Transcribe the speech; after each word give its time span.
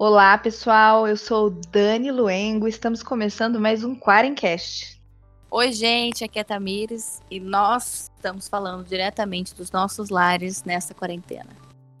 Olá, 0.00 0.38
pessoal. 0.38 1.08
Eu 1.08 1.16
sou 1.16 1.50
Dani 1.50 2.12
Luengo. 2.12 2.68
Estamos 2.68 3.02
começando 3.02 3.58
mais 3.58 3.82
um 3.82 3.96
Quarencast. 3.96 5.02
Oi, 5.50 5.72
gente. 5.72 6.22
Aqui 6.22 6.38
é 6.38 6.44
Tamires 6.44 7.20
e 7.28 7.40
nós 7.40 8.08
estamos 8.14 8.46
falando 8.46 8.84
diretamente 8.84 9.56
dos 9.56 9.72
nossos 9.72 10.08
lares 10.08 10.62
nessa 10.62 10.94
quarentena. 10.94 11.50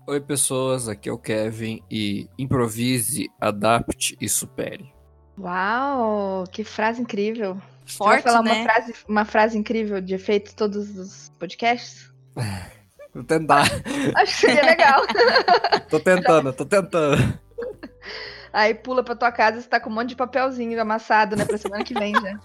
Oi, 0.06 0.20
pessoas. 0.20 0.88
Aqui 0.88 1.08
é 1.08 1.12
o 1.12 1.18
Kevin 1.18 1.82
e 1.90 2.28
improvise, 2.38 3.28
adapte 3.40 4.16
e 4.20 4.28
supere. 4.28 4.94
Uau, 5.36 6.44
que 6.52 6.62
frase 6.62 7.02
incrível. 7.02 7.60
Forte, 7.84 8.22
Você 8.22 8.22
vai 8.22 8.22
falar 8.22 8.42
né? 8.44 8.52
uma, 8.52 8.62
frase, 8.62 8.94
uma 9.08 9.24
frase 9.24 9.58
incrível 9.58 10.00
de 10.00 10.14
efeito 10.14 10.54
todos 10.54 10.96
os 10.96 11.32
podcasts? 11.36 12.12
Vou 13.12 13.24
tentar. 13.24 13.64
Acho 14.14 14.32
que 14.34 14.40
seria 14.40 14.64
legal. 14.64 15.02
tô 15.90 15.98
tentando, 15.98 16.52
tô 16.52 16.64
tentando. 16.64 17.47
Aí 18.52 18.74
pula 18.74 19.02
pra 19.02 19.14
tua 19.14 19.30
casa 19.32 19.58
e 19.58 19.62
você 19.62 19.68
tá 19.68 19.78
com 19.80 19.90
um 19.90 19.94
monte 19.94 20.10
de 20.10 20.16
papelzinho 20.16 20.80
amassado, 20.80 21.36
né? 21.36 21.44
Pra 21.44 21.58
semana 21.58 21.84
que 21.84 21.94
vem 21.94 22.14
já. 22.14 22.38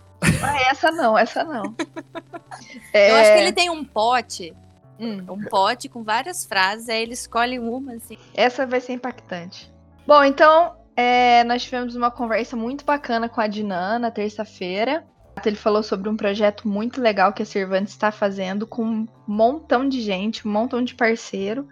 Ah, 0.43 0.61
essa 0.71 0.91
não, 0.91 1.17
essa 1.17 1.43
não. 1.43 1.75
Eu 2.93 3.15
acho 3.15 3.29
É, 3.29 3.35
que 3.35 3.41
ele 3.41 3.51
tem 3.53 3.69
um 3.69 3.83
pote, 3.83 4.53
hum, 4.99 5.25
um 5.29 5.43
pote 5.45 5.89
com 5.89 6.03
várias 6.03 6.45
frases, 6.45 6.88
aí 6.89 7.02
ele 7.02 7.13
escolhe 7.13 7.59
uma, 7.59 7.93
assim. 7.93 8.17
essa 8.33 8.65
vai 8.65 8.79
ser 8.79 8.93
impactante. 8.93 9.71
Bom, 10.05 10.23
então, 10.23 10.75
é, 10.95 11.43
nós 11.45 11.63
tivemos 11.63 11.95
uma 11.95 12.11
conversa 12.11 12.55
muito 12.55 12.85
bacana 12.85 13.27
com 13.27 13.41
a 13.41 13.47
Dinan 13.47 13.99
na 13.99 14.11
terça-feira. 14.11 15.03
Ele 15.45 15.55
falou 15.55 15.81
sobre 15.81 16.07
um 16.09 16.16
projeto 16.16 16.67
muito 16.67 17.02
legal 17.02 17.33
que 17.33 17.41
a 17.41 17.45
Cervantes 17.45 17.93
está 17.93 18.11
fazendo 18.11 18.67
com 18.67 18.83
um 18.85 19.07
montão 19.27 19.88
de 19.89 19.99
gente, 20.02 20.47
um 20.47 20.52
montão 20.52 20.83
de 20.83 20.93
parceiro. 20.93 21.67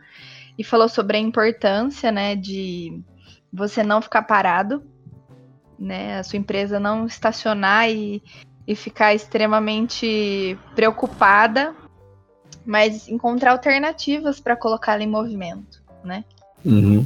E 0.58 0.64
falou 0.64 0.90
sobre 0.90 1.16
a 1.18 1.20
importância, 1.20 2.12
né, 2.12 2.36
de 2.36 3.02
você 3.52 3.84
não 3.84 4.02
ficar 4.02 4.24
parado, 4.24 4.84
né, 5.78 6.20
a 6.20 6.24
sua 6.24 6.38
empresa 6.38 6.80
não 6.80 7.06
estacionar 7.06 7.90
e, 7.90 8.24
e 8.68 8.76
ficar 8.76 9.14
extremamente 9.14 10.58
preocupada, 10.76 11.76
mas 12.66 13.08
encontrar 13.08 13.52
alternativas 13.52 14.40
para 14.40 14.56
colocá-la 14.56 15.04
em 15.04 15.08
movimento, 15.08 15.82
né? 16.04 16.24
Uhum. 16.64 17.06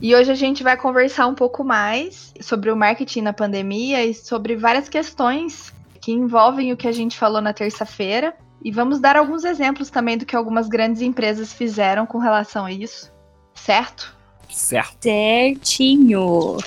E 0.00 0.16
hoje 0.16 0.32
a 0.32 0.34
gente 0.34 0.62
vai 0.62 0.76
conversar 0.76 1.26
um 1.26 1.34
pouco 1.34 1.62
mais 1.62 2.32
sobre 2.40 2.70
o 2.70 2.76
marketing 2.76 3.20
na 3.20 3.32
pandemia 3.32 4.04
e 4.04 4.14
sobre 4.14 4.56
várias 4.56 4.88
questões 4.88 5.72
que 6.00 6.10
envolvem 6.10 6.72
o 6.72 6.76
que 6.76 6.88
a 6.88 6.92
gente 6.92 7.16
falou 7.16 7.40
na 7.40 7.52
terça-feira. 7.52 8.34
E 8.64 8.70
vamos 8.70 8.98
dar 8.98 9.16
alguns 9.16 9.44
exemplos 9.44 9.90
também 9.90 10.18
do 10.18 10.26
que 10.26 10.34
algumas 10.34 10.68
grandes 10.68 11.02
empresas 11.02 11.52
fizeram 11.52 12.06
com 12.06 12.18
relação 12.18 12.64
a 12.64 12.72
isso, 12.72 13.12
certo? 13.54 14.16
Certo. 14.48 15.02
Certinho. 15.02 16.58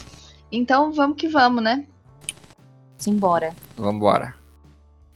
Então 0.52 0.92
vamos 0.92 1.18
que 1.18 1.28
vamos, 1.28 1.64
né? 1.64 1.86
Simbora. 2.98 3.54
Vambora. 3.76 4.36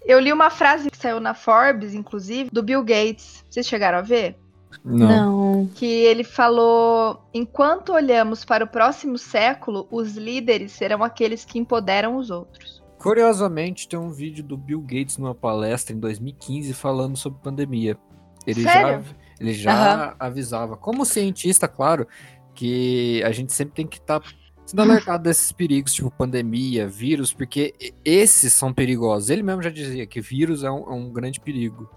Eu 0.06 0.20
li 0.20 0.34
uma 0.34 0.50
frase 0.50 0.90
que 0.90 0.98
saiu 0.98 1.20
na 1.20 1.34
Forbes, 1.34 1.94
inclusive, 1.94 2.50
do 2.52 2.64
Bill 2.64 2.84
Gates. 2.84 3.46
Vocês 3.50 3.68
chegaram 3.68 4.00
a 4.00 4.02
ver? 4.02 4.38
Não. 4.84 5.70
Que 5.76 5.86
ele 5.86 6.24
falou: 6.24 7.22
enquanto 7.34 7.94
olhamos 7.94 8.46
para 8.46 8.64
o 8.64 8.68
próximo 8.68 9.18
século, 9.18 9.88
os 9.92 10.16
líderes 10.16 10.72
serão 10.72 11.04
aqueles 11.04 11.46
que 11.46 11.60
empoderam 11.60 12.16
os 12.16 12.30
outros. 12.30 12.82
Curiosamente, 12.98 13.88
tem 13.88 13.98
um 13.98 14.12
vídeo 14.12 14.44
do 14.44 14.58
Bill 14.58 14.82
Gates 14.82 15.18
numa 15.18 15.34
palestra 15.34 15.96
em 15.96 16.00
2015 16.00 16.74
falando 16.74 17.16
sobre 17.16 17.40
pandemia. 17.42 17.98
Ele 18.46 18.64
Sério? 18.64 19.04
já, 19.04 19.16
ele 19.40 19.54
já 19.54 20.16
avisava, 20.20 20.76
como 20.76 21.06
cientista, 21.06 21.68
claro, 21.68 22.08
que 22.60 23.24
a 23.24 23.32
gente 23.32 23.54
sempre 23.54 23.74
tem 23.74 23.88
que 23.88 24.00
estar 24.00 24.22
sendo 24.66 24.82
alertado 24.82 25.24
desses 25.24 25.50
perigos, 25.50 25.94
tipo 25.94 26.12
pandemia, 26.12 26.86
vírus, 26.90 27.32
porque 27.32 27.74
esses 28.04 28.52
são 28.52 28.74
perigosos. 28.74 29.30
Ele 29.30 29.42
mesmo 29.42 29.64
já 29.64 29.70
dizia 29.70 30.06
que 30.06 30.20
vírus 30.20 30.62
é 30.62 30.70
um, 30.70 30.84
é 30.92 30.94
um 30.94 31.10
grande 31.10 31.40
perigo. 31.40 31.90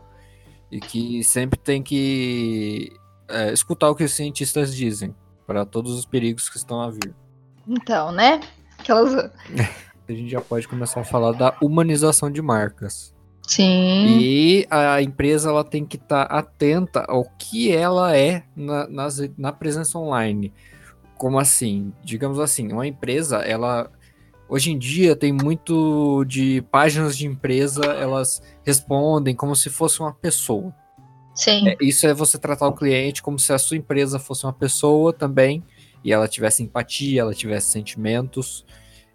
E 0.70 0.78
que 0.78 1.24
sempre 1.24 1.58
tem 1.58 1.82
que 1.82 2.92
é, 3.28 3.52
escutar 3.52 3.90
o 3.90 3.94
que 3.96 4.04
os 4.04 4.12
cientistas 4.12 4.72
dizem 4.72 5.12
para 5.48 5.66
todos 5.66 5.98
os 5.98 6.06
perigos 6.06 6.48
que 6.48 6.56
estão 6.56 6.80
a 6.80 6.90
vir. 6.90 7.12
Então, 7.66 8.12
né? 8.12 8.40
Aquelas. 8.78 9.12
A 10.08 10.12
gente 10.12 10.30
já 10.30 10.40
pode 10.40 10.68
começar 10.68 11.00
a 11.00 11.04
falar 11.04 11.32
da 11.32 11.56
humanização 11.60 12.30
de 12.30 12.40
marcas. 12.40 13.12
Sim. 13.46 14.18
E 14.20 14.66
a 14.70 15.02
empresa 15.02 15.50
ela 15.50 15.64
tem 15.64 15.84
que 15.84 15.96
estar 15.96 16.22
atenta 16.22 17.04
ao 17.08 17.24
que 17.38 17.70
ela 17.72 18.16
é 18.16 18.44
na, 18.56 18.86
nas- 18.88 19.20
na 19.36 19.52
presença 19.52 19.98
online. 19.98 20.52
Como 21.16 21.38
assim? 21.38 21.92
Digamos 22.04 22.38
assim, 22.38 22.72
uma 22.72 22.86
empresa, 22.86 23.38
ela 23.38 23.90
hoje 24.48 24.70
em 24.70 24.78
dia 24.78 25.16
tem 25.16 25.32
muito 25.32 26.24
de 26.24 26.62
páginas 26.70 27.16
de 27.16 27.26
empresa, 27.26 27.84
elas 27.84 28.42
respondem 28.64 29.34
como 29.34 29.54
se 29.56 29.70
fosse 29.70 30.00
uma 30.00 30.12
pessoa. 30.12 30.74
Sim. 31.34 31.68
É, 31.68 31.76
Isso 31.80 32.06
é 32.06 32.12
você 32.12 32.38
tratar 32.38 32.68
o 32.68 32.72
cliente 32.74 33.22
como 33.22 33.38
se 33.38 33.52
a 33.52 33.58
sua 33.58 33.76
empresa 33.76 34.18
fosse 34.18 34.44
uma 34.44 34.52
pessoa 34.52 35.12
também, 35.12 35.62
e 36.04 36.12
ela 36.12 36.28
tivesse 36.28 36.62
empatia, 36.62 37.22
ela 37.22 37.34
tivesse 37.34 37.68
sentimentos. 37.68 38.64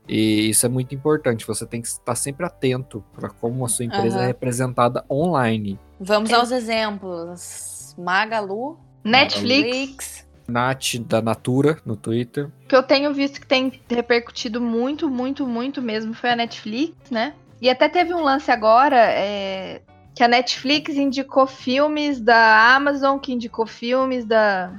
E 0.08 0.50
isso 0.50 0.66
é 0.66 0.70
muito 0.70 0.96
importante. 0.96 1.46
Você 1.46 1.66
tem 1.66 1.82
que 1.82 1.88
estar 1.88 2.16
sempre 2.16 2.46
atento 2.46 3.04
para 3.14 3.30
como 3.30 3.66
a 3.66 3.70
sua 3.70 3.86
empresa 3.86 4.18
é 4.18 4.20
Aham. 4.20 4.28
representada 4.28 5.06
online. 5.10 5.80
Vamos 6.00 6.32
aos 6.32 6.52
exemplos. 6.52 7.96
Magalu, 7.98 8.78
Netflix, 9.04 9.66
Netflix. 9.66 10.28
Nath 10.48 10.96
da 11.08 11.22
Natura 11.22 11.78
no 11.86 11.98
Twitter. 11.98 12.50
que 12.68 12.76
eu 12.76 12.84
tenho 12.84 13.14
visto 13.14 13.42
que 13.42 13.48
tem 13.48 13.82
repercutido 13.90 14.62
muito, 14.62 15.10
muito, 15.10 15.46
muito 15.46 15.82
mesmo 15.82 16.14
foi 16.14 16.30
a 16.30 16.36
Netflix, 16.36 16.96
né? 17.12 17.34
E 17.62 17.70
até 17.70 17.90
teve 17.90 18.14
um 18.14 18.22
lance 18.22 18.52
agora 18.52 18.98
é, 18.98 19.82
que 20.14 20.24
a 20.24 20.28
Netflix 20.28 20.96
indicou 20.96 21.48
filmes 21.48 22.22
da 22.22 22.76
Amazon, 22.76 23.18
que 23.18 23.34
indicou 23.34 23.66
filmes 23.66 24.26
da. 24.26 24.72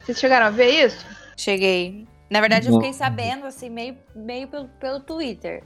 Vocês 0.00 0.18
chegaram 0.18 0.46
a 0.46 0.50
ver 0.50 0.86
isso? 0.86 1.04
Cheguei. 1.36 2.06
Na 2.30 2.40
verdade, 2.40 2.68
eu 2.68 2.74
fiquei 2.74 2.92
sabendo, 2.92 3.46
assim, 3.46 3.70
meio, 3.70 3.96
meio 4.14 4.48
pelo, 4.48 4.68
pelo 4.80 5.00
Twitter. 5.00 5.62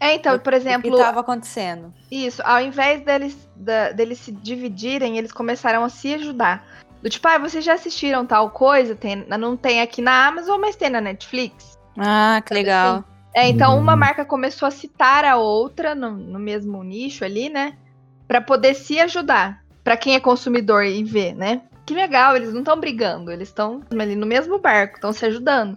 É, 0.00 0.14
então, 0.14 0.38
por 0.38 0.52
O 0.52 0.56
exemplo, 0.56 0.90
que 0.90 0.96
estava 0.96 1.20
acontecendo. 1.20 1.92
Isso, 2.10 2.42
ao 2.44 2.60
invés 2.60 3.02
deles, 3.04 3.48
da- 3.54 3.92
deles 3.92 4.18
se 4.18 4.32
dividirem, 4.32 5.16
eles 5.18 5.30
começaram 5.30 5.84
a 5.84 5.88
se 5.88 6.14
ajudar. 6.14 6.66
Do 7.02 7.08
tipo, 7.10 7.26
ah, 7.28 7.38
vocês 7.38 7.64
já 7.64 7.74
assistiram 7.74 8.24
tal 8.26 8.50
coisa? 8.50 8.94
Tem, 8.96 9.24
não 9.28 9.56
tem 9.56 9.80
aqui 9.80 10.00
na 10.02 10.26
Amazon, 10.26 10.60
mas 10.60 10.76
tem 10.76 10.88
na 10.90 11.00
Netflix. 11.00 11.78
Ah, 11.98 12.42
que 12.44 12.54
legal. 12.54 13.04
É, 13.34 13.48
então 13.48 13.78
uma 13.78 13.92
Uhum. 13.92 13.98
marca 13.98 14.24
começou 14.24 14.66
a 14.66 14.70
citar 14.70 15.24
a 15.24 15.36
outra 15.36 15.94
no, 15.94 16.10
no 16.10 16.38
mesmo 16.38 16.82
nicho 16.82 17.24
ali, 17.24 17.48
né? 17.48 17.76
Pra 18.26 18.40
poder 18.40 18.74
se 18.74 18.98
ajudar. 19.00 19.62
Pra 19.84 19.96
quem 19.96 20.14
é 20.14 20.20
consumidor 20.20 20.84
e 20.84 21.02
ver, 21.02 21.34
né? 21.34 21.62
Que 21.84 21.94
legal, 21.94 22.36
eles 22.36 22.52
não 22.52 22.60
estão 22.60 22.78
brigando, 22.78 23.30
eles 23.30 23.48
estão 23.48 23.82
ali 23.90 24.14
no 24.14 24.26
mesmo 24.26 24.58
barco, 24.58 24.96
estão 24.96 25.12
se 25.12 25.24
ajudando. 25.26 25.76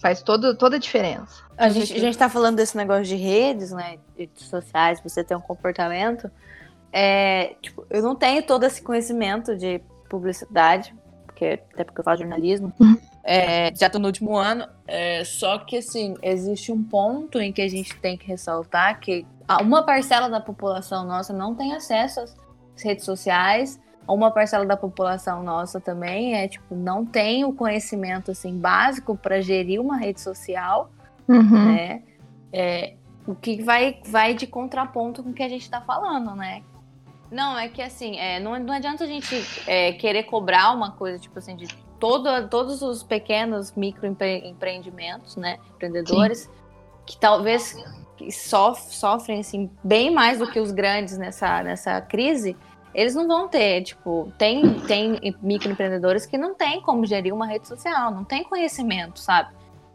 Faz 0.00 0.20
todo, 0.22 0.56
toda 0.56 0.76
a 0.76 0.78
diferença. 0.78 1.42
A 1.56 1.68
gente, 1.68 1.92
a 1.94 1.98
gente 1.98 2.18
tá 2.18 2.28
falando 2.28 2.56
desse 2.56 2.76
negócio 2.76 3.04
de 3.04 3.16
redes, 3.16 3.70
né? 3.70 3.98
Redes 4.16 4.44
sociais, 4.46 5.00
você 5.02 5.24
ter 5.24 5.34
um 5.34 5.40
comportamento. 5.40 6.30
É, 6.92 7.54
tipo, 7.62 7.86
eu 7.90 8.02
não 8.02 8.14
tenho 8.14 8.42
todo 8.42 8.64
esse 8.64 8.82
conhecimento 8.82 9.56
de 9.56 9.80
publicidade, 10.08 10.94
porque, 11.24 11.60
até 11.72 11.84
porque 11.84 12.00
eu 12.00 12.04
faço 12.04 12.22
jornalismo. 12.22 12.72
É, 13.28 13.74
já 13.74 13.90
tô 13.90 13.98
no 13.98 14.06
último 14.06 14.36
ano. 14.36 14.68
é, 14.86 15.24
só 15.24 15.58
que, 15.58 15.78
assim, 15.78 16.14
existe 16.22 16.70
um 16.70 16.80
ponto 16.80 17.40
em 17.40 17.52
que 17.52 17.60
a 17.60 17.66
gente 17.68 17.92
tem 17.96 18.16
que 18.16 18.24
ressaltar 18.24 19.00
que 19.00 19.26
a- 19.48 19.60
uma 19.62 19.82
parcela 19.84 20.28
da 20.30 20.38
população 20.38 21.04
nossa 21.04 21.32
não 21.32 21.52
tem 21.52 21.74
acesso 21.74 22.20
às 22.20 22.36
redes 22.84 23.04
sociais. 23.04 23.80
Uma 24.08 24.30
parcela 24.30 24.64
da 24.64 24.76
população 24.76 25.42
nossa 25.42 25.80
também 25.80 26.34
é, 26.34 26.46
tipo, 26.46 26.74
não 26.74 27.04
tem 27.04 27.44
o 27.44 27.52
conhecimento, 27.52 28.30
assim, 28.30 28.56
básico 28.56 29.16
para 29.16 29.40
gerir 29.40 29.80
uma 29.80 29.96
rede 29.96 30.20
social 30.20 30.90
Uhum. 31.28 31.74
né? 31.74 32.02
É, 32.52 32.94
o 33.26 33.34
que 33.34 33.60
vai, 33.60 34.00
vai 34.06 34.32
de 34.32 34.46
contraponto 34.46 35.22
com 35.24 35.30
o 35.30 35.32
que 35.34 35.42
a 35.42 35.48
gente 35.48 35.68
tá 35.68 35.80
falando, 35.80 36.36
né? 36.36 36.62
Não, 37.30 37.58
é 37.58 37.68
que 37.68 37.82
assim, 37.82 38.16
é, 38.16 38.38
não, 38.38 38.56
não 38.60 38.72
adianta 38.72 39.02
a 39.02 39.06
gente 39.08 39.34
é, 39.66 39.92
querer 39.92 40.22
cobrar 40.22 40.72
uma 40.72 40.92
coisa, 40.92 41.18
tipo 41.18 41.36
assim, 41.40 41.56
de 41.56 41.66
todo, 41.98 42.48
todos 42.48 42.82
os 42.82 43.02
pequenos 43.02 43.72
microempreendimentos, 43.74 45.34
né? 45.36 45.58
Empreendedores, 45.74 46.48
que 47.04 47.18
talvez 47.18 47.76
que 48.16 48.30
sof- 48.30 48.94
sofrem 48.94 49.40
assim, 49.40 49.68
bem 49.82 50.10
mais 50.10 50.38
do 50.38 50.46
que 50.46 50.60
os 50.60 50.70
grandes 50.70 51.18
nessa, 51.18 51.62
nessa 51.62 52.00
crise, 52.00 52.56
eles 52.96 53.14
não 53.14 53.28
vão 53.28 53.46
ter, 53.46 53.82
tipo, 53.82 54.32
tem, 54.38 54.80
tem 54.80 55.20
microempreendedores 55.42 56.24
que 56.24 56.38
não 56.38 56.54
tem 56.54 56.80
como 56.80 57.04
gerir 57.04 57.34
uma 57.34 57.46
rede 57.46 57.68
social, 57.68 58.10
não 58.10 58.24
tem 58.24 58.42
conhecimento, 58.42 59.20
sabe? 59.20 59.50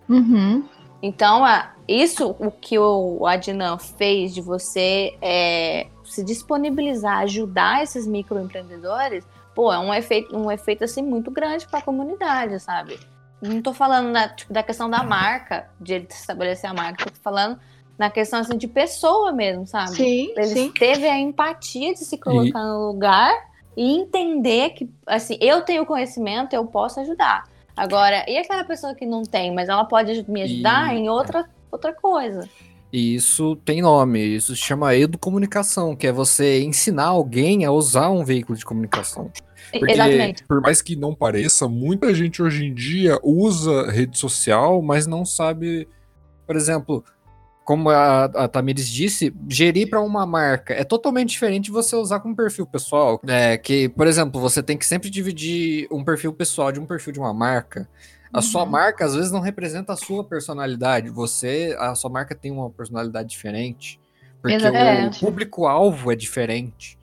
Uhum. 0.07 0.63
Então, 1.01 1.43
a- 1.43 1.71
isso 1.87 2.35
o 2.39 2.51
que 2.51 2.77
o 2.77 3.25
Adnan 3.25 3.79
fez 3.79 4.35
de 4.35 4.39
você 4.39 5.17
é, 5.19 5.87
se 6.05 6.23
disponibilizar, 6.23 7.17
ajudar 7.21 7.81
esses 7.81 8.05
microempreendedores, 8.05 9.25
pô, 9.55 9.73
é 9.73 9.79
um 9.79 9.91
efeito, 9.91 10.37
um 10.37 10.51
efeito 10.51 10.83
assim 10.83 11.01
muito 11.01 11.31
grande 11.31 11.67
para 11.67 11.79
a 11.79 11.81
comunidade, 11.81 12.59
sabe? 12.59 12.99
não 13.41 13.59
tô 13.59 13.73
falando 13.73 14.11
na, 14.11 14.29
tipo, 14.29 14.53
da 14.53 14.61
questão 14.61 14.87
da 14.87 15.01
marca, 15.01 15.67
de 15.79 15.95
ele 15.95 16.07
estabelecer 16.07 16.69
a 16.69 16.73
marca, 16.75 17.05
tô 17.05 17.19
falando 17.23 17.59
na 17.97 18.09
questão 18.09 18.39
assim, 18.39 18.57
de 18.57 18.67
pessoa 18.67 19.31
mesmo, 19.31 19.65
sabe? 19.67 19.95
Sim, 19.95 20.33
Ele 20.35 20.45
sim. 20.47 20.71
teve 20.71 21.07
a 21.07 21.19
empatia 21.19 21.93
de 21.93 21.99
se 21.99 22.17
colocar 22.17 22.63
no 22.63 22.87
lugar 22.87 23.31
e 23.77 23.95
entender 23.99 24.71
que, 24.71 24.89
assim, 25.05 25.37
eu 25.39 25.61
tenho 25.61 25.85
conhecimento, 25.85 26.53
eu 26.53 26.65
posso 26.65 26.99
ajudar. 26.99 27.43
Agora, 27.75 28.25
e 28.27 28.37
aquela 28.37 28.63
pessoa 28.63 28.93
que 28.93 29.05
não 29.05 29.23
tem, 29.23 29.53
mas 29.53 29.69
ela 29.69 29.85
pode 29.85 30.25
me 30.29 30.41
ajudar 30.43 30.93
E- 30.93 30.99
em 30.99 31.09
outra, 31.09 31.45
outra 31.71 31.93
coisa. 31.93 32.47
E 32.91 33.15
isso 33.15 33.55
tem 33.57 33.81
nome, 33.81 34.19
isso 34.19 34.53
se 34.53 34.61
chama 34.61 34.93
educomunicação, 34.95 35.95
que 35.95 36.05
é 36.05 36.11
você 36.11 36.61
ensinar 36.61 37.05
alguém 37.05 37.63
a 37.63 37.71
usar 37.71 38.09
um 38.09 38.25
veículo 38.25 38.57
de 38.57 38.65
comunicação. 38.65 39.31
Porque- 39.71 39.93
Exatamente. 39.93 40.43
Por 40.45 40.59
mais 40.59 40.81
que 40.81 40.97
não 40.97 41.15
pareça, 41.15 41.69
muita 41.69 42.13
gente 42.13 42.43
hoje 42.43 42.65
em 42.65 42.73
dia 42.73 43.17
usa 43.23 43.89
rede 43.89 44.17
social, 44.17 44.81
mas 44.81 45.07
não 45.07 45.23
sabe. 45.23 45.87
Por 46.45 46.57
exemplo, 46.57 47.05
como 47.63 47.89
a, 47.89 48.25
a 48.25 48.47
Tamires 48.47 48.87
disse, 48.87 49.33
gerir 49.47 49.89
para 49.89 50.01
uma 50.01 50.25
marca 50.25 50.73
é 50.73 50.83
totalmente 50.83 51.29
diferente 51.29 51.65
de 51.65 51.71
você 51.71 51.95
usar 51.95 52.19
como 52.19 52.35
perfil 52.35 52.65
pessoal. 52.65 53.21
É 53.27 53.57
que, 53.57 53.87
por 53.89 54.07
exemplo, 54.07 54.41
você 54.41 54.61
tem 54.63 54.77
que 54.77 54.85
sempre 54.85 55.09
dividir 55.09 55.87
um 55.91 56.03
perfil 56.03 56.33
pessoal 56.33 56.71
de 56.71 56.79
um 56.79 56.85
perfil 56.85 57.13
de 57.13 57.19
uma 57.19 57.33
marca. 57.33 57.87
A 58.33 58.41
sua 58.41 58.63
Uhum. 58.63 58.69
marca 58.69 59.05
às 59.05 59.13
vezes 59.13 59.31
não 59.31 59.41
representa 59.41 59.93
a 59.93 59.97
sua 59.97 60.23
personalidade. 60.23 61.09
Você, 61.09 61.75
a 61.79 61.93
sua 61.95 62.09
marca 62.09 62.33
tem 62.33 62.51
uma 62.51 62.69
personalidade 62.69 63.29
diferente, 63.29 63.99
porque 64.41 64.55
Exatamente. 64.55 65.17
o 65.23 65.27
público-alvo 65.27 66.11
é 66.11 66.15
diferente. 66.15 66.97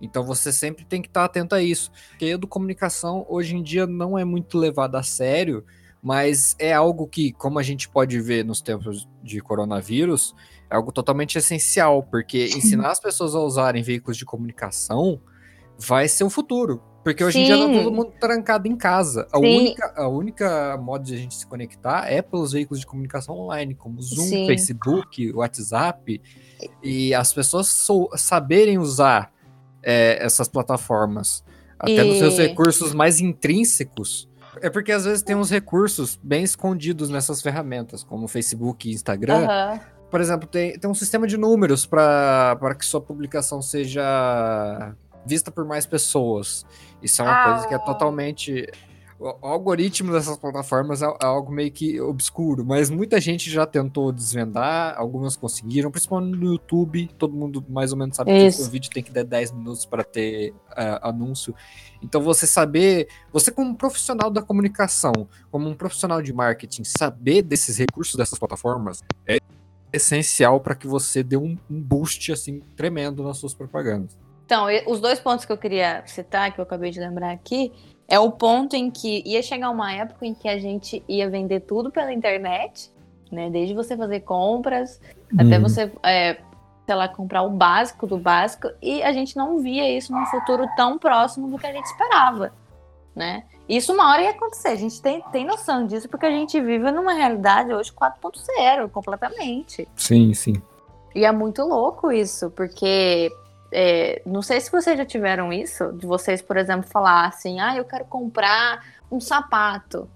Então 0.00 0.22
você 0.24 0.52
sempre 0.52 0.84
tem 0.84 1.02
que 1.02 1.08
estar 1.08 1.24
atento 1.24 1.54
a 1.54 1.60
isso. 1.62 1.90
Porque 2.10 2.26
a 2.26 2.28
educomunicação 2.28 3.26
hoje 3.28 3.56
em 3.56 3.62
dia 3.62 3.86
não 3.86 4.16
é 4.16 4.24
muito 4.24 4.56
levada 4.56 4.98
a 4.98 5.02
sério, 5.02 5.64
mas 6.02 6.54
é 6.58 6.72
algo 6.72 7.06
que, 7.06 7.32
como 7.32 7.58
a 7.58 7.62
gente 7.62 7.88
pode 7.88 8.20
ver 8.20 8.44
nos 8.44 8.60
tempos 8.60 9.08
de 9.22 9.40
coronavírus, 9.40 10.34
é 10.70 10.76
algo 10.76 10.92
totalmente 10.92 11.36
essencial, 11.38 12.02
porque 12.02 12.46
ensinar 12.46 12.90
as 12.90 13.00
pessoas 13.00 13.34
a 13.34 13.40
usarem 13.40 13.82
veículos 13.82 14.16
de 14.16 14.24
comunicação 14.24 15.20
vai 15.78 16.08
ser 16.08 16.24
o 16.24 16.30
futuro. 16.30 16.82
Porque 17.04 17.24
hoje 17.24 17.38
em 17.40 17.44
dia 17.44 17.56
tá 17.56 17.64
todo 17.72 17.90
mundo 17.90 18.12
trancado 18.20 18.68
em 18.68 18.76
casa. 18.76 19.26
A 19.32 19.38
Sim. 19.38 19.56
única, 19.56 19.94
a 19.96 20.08
única 20.08 20.76
modo 20.76 21.04
de 21.04 21.14
a 21.14 21.16
gente 21.16 21.34
se 21.34 21.46
conectar 21.46 22.06
é 22.06 22.20
pelos 22.20 22.52
veículos 22.52 22.80
de 22.80 22.86
comunicação 22.86 23.34
online, 23.38 23.74
como 23.74 24.02
Zoom, 24.02 24.26
Sim. 24.26 24.46
Facebook, 24.46 25.32
WhatsApp. 25.32 26.20
E 26.82 27.14
as 27.14 27.32
pessoas 27.32 27.68
sou- 27.68 28.10
saberem 28.16 28.76
usar 28.78 29.32
é, 29.82 30.18
essas 30.22 30.48
plataformas, 30.48 31.42
até 31.78 32.02
nos 32.04 32.18
seus 32.18 32.34
E- 32.38 32.48
recursos 32.48 32.92
mais 32.92 33.20
intrínsecos. 33.20 34.27
É 34.60 34.70
porque 34.70 34.92
às 34.92 35.04
vezes 35.04 35.22
tem 35.22 35.36
uns 35.36 35.50
recursos 35.50 36.18
bem 36.22 36.42
escondidos 36.42 37.08
nessas 37.10 37.40
ferramentas, 37.42 38.02
como 38.02 38.26
Facebook 38.28 38.88
e 38.88 38.92
Instagram. 38.94 39.44
Aham. 39.46 39.80
Por 40.10 40.20
exemplo, 40.20 40.48
tem, 40.48 40.78
tem 40.78 40.90
um 40.90 40.94
sistema 40.94 41.26
de 41.26 41.36
números 41.36 41.84
para 41.84 42.74
que 42.78 42.84
sua 42.84 43.00
publicação 43.00 43.60
seja 43.60 44.94
vista 45.26 45.50
por 45.50 45.64
mais 45.66 45.84
pessoas. 45.84 46.64
Isso 47.02 47.20
é 47.20 47.24
uma 47.26 47.34
Ah. 47.34 47.50
coisa 47.52 47.68
que 47.68 47.74
é 47.74 47.78
totalmente. 47.78 48.66
O 49.20 49.34
algoritmo 49.42 50.12
dessas 50.12 50.36
plataformas 50.36 51.02
é 51.02 51.06
é 51.06 51.26
algo 51.26 51.50
meio 51.50 51.72
que 51.72 52.00
obscuro, 52.00 52.64
mas 52.64 52.88
muita 52.88 53.20
gente 53.20 53.50
já 53.50 53.66
tentou 53.66 54.12
desvendar, 54.12 54.94
algumas 54.96 55.34
conseguiram, 55.34 55.90
principalmente 55.90 56.38
no 56.38 56.52
YouTube. 56.52 57.08
Todo 57.18 57.34
mundo 57.34 57.64
mais 57.68 57.90
ou 57.90 57.98
menos 57.98 58.16
sabe 58.16 58.46
Isso. 58.46 58.62
que 58.62 58.68
o 58.68 58.70
vídeo 58.70 58.90
tem 58.90 59.02
que 59.02 59.10
dar 59.10 59.24
10 59.24 59.52
minutos 59.52 59.84
para 59.84 60.04
ter 60.04 60.54
ah, 60.70 61.08
anúncio. 61.08 61.52
Então, 62.00 62.22
você 62.22 62.46
saber, 62.46 63.08
você, 63.32 63.50
como 63.50 63.70
um 63.70 63.74
profissional 63.74 64.30
da 64.30 64.40
comunicação, 64.40 65.12
como 65.50 65.68
um 65.68 65.74
profissional 65.74 66.22
de 66.22 66.32
marketing, 66.32 66.84
saber 66.84 67.42
desses 67.42 67.76
recursos 67.76 68.14
dessas 68.14 68.38
plataformas 68.38 69.02
é 69.26 69.38
essencial 69.92 70.60
para 70.60 70.76
que 70.76 70.86
você 70.86 71.24
dê 71.24 71.36
um, 71.36 71.58
um 71.68 71.80
boost 71.80 72.30
assim 72.30 72.60
tremendo 72.76 73.24
nas 73.24 73.38
suas 73.38 73.52
propagandas. 73.52 74.16
Então, 74.44 74.66
os 74.86 75.00
dois 75.00 75.18
pontos 75.18 75.44
que 75.44 75.52
eu 75.52 75.58
queria 75.58 76.06
citar, 76.06 76.54
que 76.54 76.60
eu 76.60 76.62
acabei 76.62 76.90
de 76.90 77.00
lembrar 77.00 77.32
aqui, 77.32 77.72
é 78.08 78.18
o 78.18 78.30
ponto 78.32 78.74
em 78.74 78.90
que 78.90 79.22
ia 79.26 79.42
chegar 79.42 79.68
uma 79.70 79.92
época 79.92 80.24
em 80.24 80.34
que 80.34 80.48
a 80.48 80.58
gente 80.58 81.04
ia 81.06 81.28
vender 81.28 81.60
tudo 81.60 81.90
pela 81.90 82.12
internet, 82.12 82.90
né? 83.30 83.50
Desde 83.50 83.74
você 83.74 83.96
fazer 83.96 84.20
compras, 84.20 84.98
até 85.38 85.56
Uhum. 85.56 85.62
você, 85.62 85.92
é, 86.02 86.38
sei 86.86 86.94
lá, 86.94 87.06
comprar 87.06 87.42
o 87.42 87.50
básico 87.50 88.06
do 88.06 88.16
básico, 88.16 88.68
e 88.80 89.02
a 89.02 89.12
gente 89.12 89.36
não 89.36 89.58
via 89.58 89.94
isso 89.94 90.10
num 90.10 90.24
futuro 90.26 90.66
tão 90.74 90.98
próximo 90.98 91.48
do 91.48 91.58
que 91.58 91.66
a 91.66 91.72
gente 91.72 91.84
esperava, 91.84 92.50
né? 93.14 93.44
Isso 93.68 93.92
uma 93.92 94.10
hora 94.10 94.22
ia 94.22 94.30
acontecer, 94.30 94.68
a 94.68 94.74
gente 94.76 95.02
tem, 95.02 95.22
tem 95.30 95.44
noção 95.44 95.86
disso, 95.86 96.08
porque 96.08 96.24
a 96.24 96.30
gente 96.30 96.58
vive 96.58 96.90
numa 96.90 97.12
realidade 97.12 97.70
hoje 97.74 97.92
4.0, 97.92 98.88
completamente. 98.88 99.86
Sim, 99.94 100.32
sim. 100.32 100.54
E 101.14 101.26
é 101.26 101.32
muito 101.32 101.62
louco 101.62 102.10
isso, 102.10 102.50
porque 102.52 103.30
é, 103.70 104.22
não 104.24 104.42
sei 104.42 104.60
se 104.60 104.70
vocês 104.70 104.96
já 104.96 105.04
tiveram 105.04 105.52
isso, 105.52 105.92
de 105.92 106.06
vocês, 106.06 106.40
por 106.42 106.56
exemplo, 106.56 106.88
falar 106.88 107.26
assim, 107.26 107.60
ah, 107.60 107.76
eu 107.76 107.84
quero 107.84 108.04
comprar 108.04 108.84
um 109.10 109.20
sapato. 109.20 110.08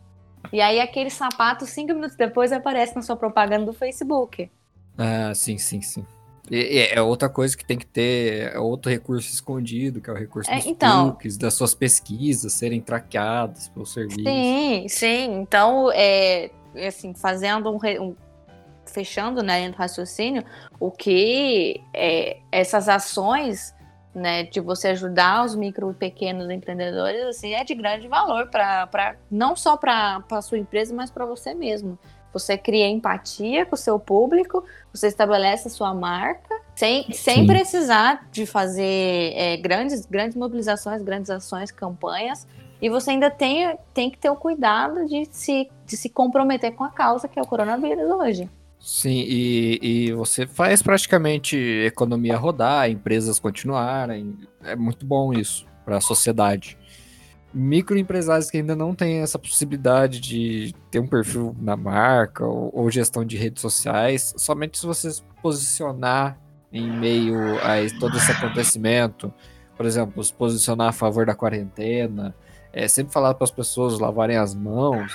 E 0.52 0.60
aí 0.60 0.80
aquele 0.80 1.10
sapato, 1.10 1.66
cinco 1.66 1.94
minutos 1.94 2.16
depois, 2.16 2.52
aparece 2.52 2.94
na 2.94 3.02
sua 3.02 3.16
propaganda 3.16 3.66
do 3.66 3.72
Facebook. 3.72 4.50
Ah, 4.98 5.32
sim, 5.34 5.56
sim, 5.58 5.80
sim. 5.80 6.04
E, 6.50 6.88
é 6.92 7.00
outra 7.00 7.28
coisa 7.28 7.56
que 7.56 7.64
tem 7.64 7.78
que 7.78 7.86
ter, 7.86 8.52
é 8.54 8.58
outro 8.58 8.90
recurso 8.90 9.32
escondido, 9.32 10.00
que 10.00 10.10
é 10.10 10.12
o 10.12 10.16
recurso 10.16 10.50
É, 10.50 10.56
dos 10.56 10.66
então. 10.66 11.12
cookies, 11.12 11.36
das 11.38 11.54
suas 11.54 11.74
pesquisas 11.74 12.52
serem 12.52 12.80
traqueadas 12.80 13.68
pelo 13.68 13.86
serviço. 13.86 14.22
Sim, 14.24 14.86
sim. 14.88 15.40
Então, 15.40 15.90
é, 15.94 16.50
assim, 16.86 17.14
fazendo 17.14 17.70
um, 17.70 17.78
um- 18.00 18.16
fechando, 18.86 19.42
né, 19.42 19.68
no 19.68 19.74
raciocínio, 19.74 20.44
o 20.78 20.90
que 20.90 21.80
é, 21.94 22.38
essas 22.50 22.88
ações, 22.88 23.74
né, 24.14 24.44
de 24.44 24.60
você 24.60 24.88
ajudar 24.88 25.44
os 25.44 25.54
micro 25.54 25.90
e 25.90 25.94
pequenos 25.94 26.50
empreendedores, 26.50 27.22
assim, 27.24 27.54
é 27.54 27.64
de 27.64 27.74
grande 27.74 28.08
valor 28.08 28.48
para 28.48 29.16
não 29.30 29.56
só 29.56 29.76
para 29.76 30.22
a 30.30 30.42
sua 30.42 30.58
empresa, 30.58 30.94
mas 30.94 31.10
para 31.10 31.24
você 31.24 31.54
mesmo. 31.54 31.98
Você 32.32 32.56
cria 32.56 32.88
empatia 32.88 33.66
com 33.66 33.74
o 33.74 33.78
seu 33.78 33.98
público, 33.98 34.64
você 34.92 35.06
estabelece 35.06 35.68
a 35.68 35.70
sua 35.70 35.92
marca, 35.92 36.62
sem, 36.74 37.12
sem 37.12 37.40
Sim. 37.40 37.46
precisar 37.46 38.26
de 38.30 38.46
fazer 38.46 39.34
é, 39.34 39.56
grandes, 39.58 40.06
grandes 40.06 40.36
mobilizações, 40.36 41.02
grandes 41.02 41.30
ações, 41.30 41.70
campanhas, 41.70 42.46
e 42.80 42.88
você 42.88 43.10
ainda 43.10 43.30
tem, 43.30 43.78
tem 43.94 44.10
que 44.10 44.18
ter 44.18 44.30
o 44.30 44.36
cuidado 44.36 45.06
de 45.06 45.28
se, 45.30 45.70
de 45.86 45.96
se 45.96 46.08
comprometer 46.08 46.72
com 46.72 46.82
a 46.82 46.90
causa 46.90 47.28
que 47.28 47.38
é 47.38 47.42
o 47.42 47.46
coronavírus 47.46 48.10
hoje. 48.10 48.50
Sim, 48.82 49.24
e, 49.28 49.78
e 49.80 50.12
você 50.12 50.44
faz 50.44 50.82
praticamente 50.82 51.56
economia 51.56 52.36
rodar, 52.36 52.90
empresas 52.90 53.38
continuarem. 53.38 54.36
É 54.64 54.74
muito 54.74 55.06
bom 55.06 55.32
isso 55.32 55.64
para 55.84 55.98
a 55.98 56.00
sociedade. 56.00 56.76
Microempresários 57.54 58.50
que 58.50 58.56
ainda 58.56 58.74
não 58.74 58.92
têm 58.92 59.18
essa 59.18 59.38
possibilidade 59.38 60.18
de 60.18 60.74
ter 60.90 60.98
um 60.98 61.06
perfil 61.06 61.54
na 61.60 61.76
marca 61.76 62.44
ou, 62.44 62.72
ou 62.74 62.90
gestão 62.90 63.24
de 63.24 63.36
redes 63.36 63.60
sociais, 63.60 64.34
somente 64.36 64.76
se 64.78 64.84
você 64.84 65.12
se 65.12 65.22
posicionar 65.40 66.36
em 66.72 66.90
meio 66.90 67.36
a 67.58 67.74
todo 68.00 68.16
esse 68.16 68.32
acontecimento, 68.32 69.32
por 69.76 69.86
exemplo, 69.86 70.24
se 70.24 70.32
posicionar 70.32 70.88
a 70.88 70.92
favor 70.92 71.24
da 71.24 71.36
quarentena, 71.36 72.34
é, 72.72 72.88
sempre 72.88 73.12
falar 73.12 73.34
para 73.34 73.44
as 73.44 73.50
pessoas 73.50 74.00
lavarem 74.00 74.38
as 74.38 74.56
mãos, 74.56 75.12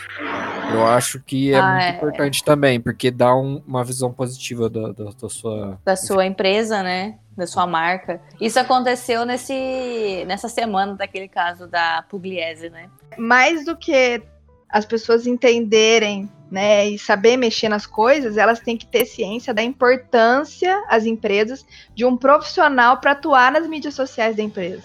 eu 0.74 0.86
acho 0.86 1.20
que 1.22 1.54
é 1.54 1.58
Ah, 1.60 1.72
muito 1.72 1.84
é. 1.84 1.90
importante 1.92 2.44
também, 2.44 2.80
porque 2.80 3.10
dá 3.12 3.36
um- 3.36 3.62
uma 3.68 3.84
visão 3.84 4.12
positiva 4.12 4.70
da, 4.70 4.92
da- 4.92 5.12
da 5.22 5.30
sua. 5.30 5.80
Da 5.86 5.96
sua 5.96 6.26
empresa, 6.26 6.82
né? 6.84 7.16
Da 7.36 7.46
sua 7.48 7.68
marca. 7.68 8.20
Isso 8.42 8.60
aconteceu 8.60 9.26
nesse, 9.26 10.24
nessa 10.28 10.50
semana 10.50 10.96
daquele 10.96 11.28
caso 11.28 11.68
da 11.68 12.04
Pugliese, 12.10 12.70
né? 12.70 12.90
mais 13.18 13.66
do 13.66 13.76
que 13.76 14.22
as 14.70 14.86
pessoas 14.86 15.26
entenderem, 15.26 16.30
né, 16.52 16.88
e 16.88 17.00
saber 17.00 17.36
mexer 17.38 17.68
nas 17.70 17.86
coisas, 17.88 18.38
elas 18.38 18.60
têm 18.60 18.78
que 18.78 18.86
ter 18.86 19.06
ciência 19.06 19.54
da 19.54 19.64
importância, 19.64 20.84
as 20.88 21.06
empresas, 21.06 21.66
de 21.96 22.06
um 22.06 22.16
profissional 22.16 22.98
para 22.98 23.14
atuar 23.14 23.52
nas 23.52 23.66
mídias 23.68 23.96
sociais 23.96 24.36
da 24.36 24.44
empresa. 24.44 24.84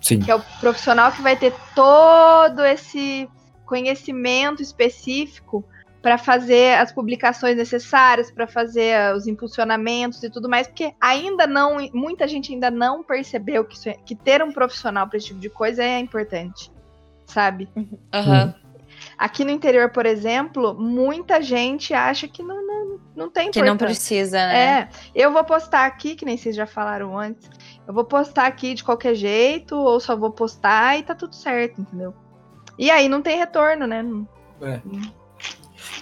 Sim. 0.00 0.18
Que 0.20 0.30
é 0.30 0.34
o 0.34 0.40
profissional 0.60 1.12
que 1.12 1.22
vai 1.22 1.36
ter 1.36 1.54
todo 1.74 2.64
esse 2.64 3.28
conhecimento 3.72 4.60
específico 4.62 5.64
para 6.02 6.18
fazer 6.18 6.74
as 6.78 6.92
publicações 6.92 7.56
necessárias, 7.56 8.30
para 8.30 8.46
fazer 8.46 9.14
os 9.14 9.26
impulsionamentos 9.26 10.22
e 10.22 10.28
tudo 10.28 10.46
mais, 10.46 10.66
porque 10.66 10.92
ainda 11.00 11.46
não, 11.46 11.78
muita 11.94 12.28
gente 12.28 12.52
ainda 12.52 12.70
não 12.70 13.02
percebeu 13.02 13.64
que, 13.64 13.76
isso 13.76 13.88
é- 13.88 13.96
que 14.04 14.14
ter 14.14 14.42
um 14.42 14.52
profissional 14.52 15.06
para 15.08 15.16
esse 15.16 15.28
tipo 15.28 15.40
de 15.40 15.48
coisa 15.48 15.82
é 15.82 15.98
importante, 15.98 16.70
sabe? 17.24 17.66
Aham. 18.12 18.54
Aqui 19.16 19.42
no 19.44 19.50
interior, 19.50 19.90
por 19.90 20.04
exemplo, 20.04 20.74
muita 20.74 21.40
gente 21.40 21.94
acha 21.94 22.28
que 22.28 22.42
não, 22.42 22.66
não, 22.66 23.00
não 23.16 23.30
tem 23.30 23.50
Que 23.50 23.60
não 23.60 23.68
importância. 23.74 23.86
precisa, 23.86 24.38
né? 24.46 24.80
É, 24.80 24.88
eu 25.14 25.32
vou 25.32 25.44
postar 25.44 25.86
aqui, 25.86 26.14
que 26.14 26.24
nem 26.24 26.36
vocês 26.36 26.54
já 26.54 26.66
falaram 26.66 27.16
antes. 27.18 27.48
Eu 27.86 27.94
vou 27.94 28.04
postar 28.04 28.46
aqui 28.46 28.74
de 28.74 28.84
qualquer 28.84 29.14
jeito, 29.14 29.76
ou 29.76 29.98
só 29.98 30.14
vou 30.16 30.30
postar 30.30 30.98
e 30.98 31.02
tá 31.02 31.14
tudo 31.14 31.34
certo, 31.34 31.80
entendeu? 31.80 32.12
E 32.78 32.90
aí 32.90 33.08
não 33.08 33.22
tem 33.22 33.38
retorno, 33.38 33.86
né? 33.86 34.04
É. 34.62 34.80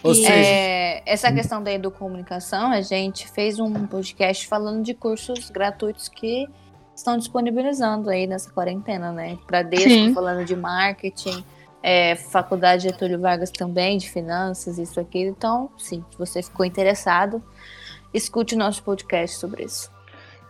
Ou 0.02 0.12
E- 0.12 0.14
seja, 0.14 0.32
É, 0.32 1.02
essa 1.04 1.32
questão 1.32 1.62
da 1.62 1.72
educomunicação, 1.72 2.70
a 2.70 2.80
gente 2.80 3.28
fez 3.30 3.58
um 3.58 3.86
podcast 3.86 4.46
falando 4.46 4.82
de 4.82 4.94
cursos 4.94 5.50
gratuitos 5.50 6.08
que 6.08 6.48
estão 6.94 7.16
disponibilizando 7.16 8.10
aí 8.10 8.26
nessa 8.26 8.50
quarentena, 8.50 9.10
né? 9.12 9.38
Bradesco 9.46 9.88
Sim. 9.88 10.14
falando 10.14 10.44
de 10.44 10.54
marketing, 10.54 11.44
é, 11.82 12.14
Faculdade 12.14 12.82
Getúlio 12.84 13.18
Vargas 13.20 13.50
também, 13.50 13.96
de 13.98 14.10
finanças, 14.10 14.78
isso 14.78 15.00
aqui. 15.00 15.20
Então, 15.22 15.70
sim, 15.78 16.04
se 16.10 16.18
você 16.18 16.42
ficou 16.42 16.64
interessado, 16.66 17.42
escute 18.12 18.54
o 18.54 18.58
nosso 18.58 18.82
podcast 18.82 19.36
sobre 19.38 19.64
isso. 19.64 19.90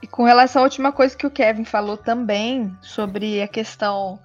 E 0.02 0.06
com 0.06 0.24
relação 0.24 0.62
à 0.62 0.64
última 0.64 0.90
coisa 0.92 1.16
que 1.16 1.26
o 1.26 1.30
Kevin 1.30 1.64
falou 1.64 1.96
também, 1.96 2.74
sobre 2.82 3.40
a 3.42 3.46
questão 3.46 4.18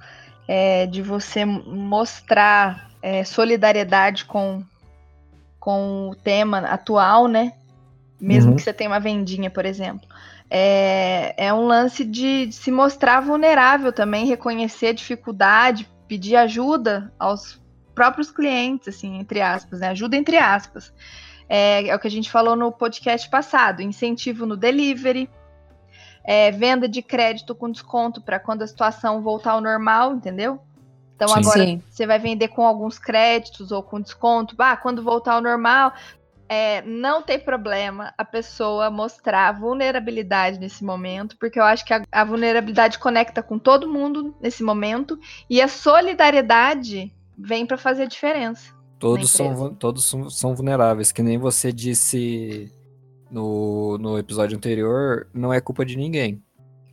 é, 0.48 0.86
de 0.86 1.02
você 1.02 1.46
mostrar 1.46 2.90
é, 3.02 3.24
solidariedade 3.24 4.26
com, 4.26 4.64
com 5.60 6.10
o 6.10 6.16
tema 6.16 6.60
atual, 6.60 7.28
né? 7.28 7.54
Mesmo 8.20 8.52
Uhum. 8.52 8.56
que 8.56 8.62
você 8.62 8.74
tenha 8.74 8.90
uma 8.90 9.00
vendinha, 9.00 9.50
por 9.50 9.66
exemplo. 9.66 10.08
É, 10.50 11.34
é 11.38 11.54
um 11.54 11.66
lance 11.66 12.04
de, 12.06 12.48
de 12.48 12.56
se 12.56 12.72
mostrar 12.72 13.20
vulnerável 13.20 13.92
também, 13.92 14.26
reconhecer 14.26 14.88
a 14.88 14.94
dificuldade, 14.94 15.90
pedir 16.08 16.36
ajuda 16.36 17.12
aos 17.20 17.60
próprios 17.94 18.30
clientes, 18.30 18.88
assim, 18.90 19.18
entre 19.18 19.42
aspas, 19.42 19.80
né? 19.80 19.90
Ajuda 19.90 20.16
entre 20.16 20.38
aspas. 20.38 20.94
É, 21.48 21.88
é 21.88 21.96
o 21.96 22.00
que 22.00 22.08
a 22.08 22.12
gente 22.12 22.32
falou 22.32 22.56
no 22.56 22.72
podcast 22.72 23.30
passado: 23.30 23.82
incentivo 23.82 24.46
no 24.46 24.56
delivery, 24.58 25.30
é, 26.26 26.52
venda 26.52 26.88
de 26.88 27.02
crédito 27.02 27.54
com 27.54 27.72
desconto 27.72 28.22
para 28.22 28.40
quando 28.40 28.64
a 28.64 28.68
situação 28.68 29.22
voltar 29.22 29.52
ao 29.52 29.62
normal, 29.62 30.14
entendeu? 30.14 30.60
Então 31.16 31.30
Sim. 31.30 31.36
agora 31.36 31.66
Sim. 31.66 31.82
você 31.90 32.06
vai 32.06 32.20
vender 32.20 32.50
com 32.50 32.66
alguns 32.66 33.00
créditos 33.00 33.72
ou 33.72 33.82
com 33.82 34.02
desconto. 34.02 34.56
Ah, 34.58 34.76
quando 34.76 35.04
voltar 35.04 35.34
ao 35.34 35.42
normal, 35.42 35.94
é, 36.50 36.82
não 36.82 37.22
tem 37.22 37.40
problema 37.40 38.14
a 38.18 38.26
pessoa 38.26 38.90
mostrar 38.90 39.52
vulnerabilidade 39.54 40.60
nesse 40.60 40.84
momento, 40.84 41.38
porque 41.40 41.60
eu 41.60 41.64
acho 41.64 41.86
que 41.86 41.94
a, 41.94 42.04
a 42.12 42.24
vulnerabilidade 42.24 43.00
conecta 43.00 43.42
com 43.42 43.58
todo 43.58 43.92
mundo 43.92 44.36
nesse 44.42 44.62
momento 44.62 45.18
e 45.50 45.62
a 45.62 45.68
solidariedade 45.68 47.14
vem 47.38 47.66
para 47.66 47.78
fazer 47.78 48.04
a 48.04 48.08
diferença. 48.08 48.74
todos, 49.00 49.32
são, 49.32 49.74
todos 49.74 50.14
são 50.32 50.56
vulneráveis, 50.56 51.12
que 51.12 51.24
nem 51.24 51.38
você 51.38 51.72
disse 51.72 52.72
no, 53.30 53.98
no 53.98 54.18
episódio 54.18 54.58
anterior, 54.58 55.28
não 55.34 55.54
é 55.54 55.60
culpa 55.62 55.86
de 55.86 55.96
ninguém. 55.98 56.36
tá 56.36 56.42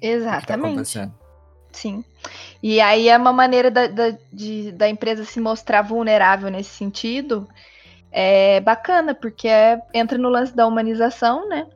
Exatamente. 0.00 0.66
acontecendo. 0.66 1.14
Sim. 1.72 2.04
E 2.62 2.80
aí 2.80 3.08
é 3.08 3.16
uma 3.16 3.32
maneira 3.32 3.70
da, 3.70 3.86
da, 3.86 4.16
de- 4.32 4.72
da 4.72 4.88
empresa 4.88 5.24
se 5.24 5.40
mostrar 5.40 5.82
vulnerável 5.82 6.50
nesse 6.50 6.70
sentido. 6.70 7.48
É 8.10 8.60
bacana, 8.60 9.14
porque 9.14 9.48
é- 9.48 9.80
entra 9.94 10.18
no 10.18 10.28
lance 10.28 10.54
da 10.54 10.66
humanização, 10.66 11.48
né? 11.48 11.66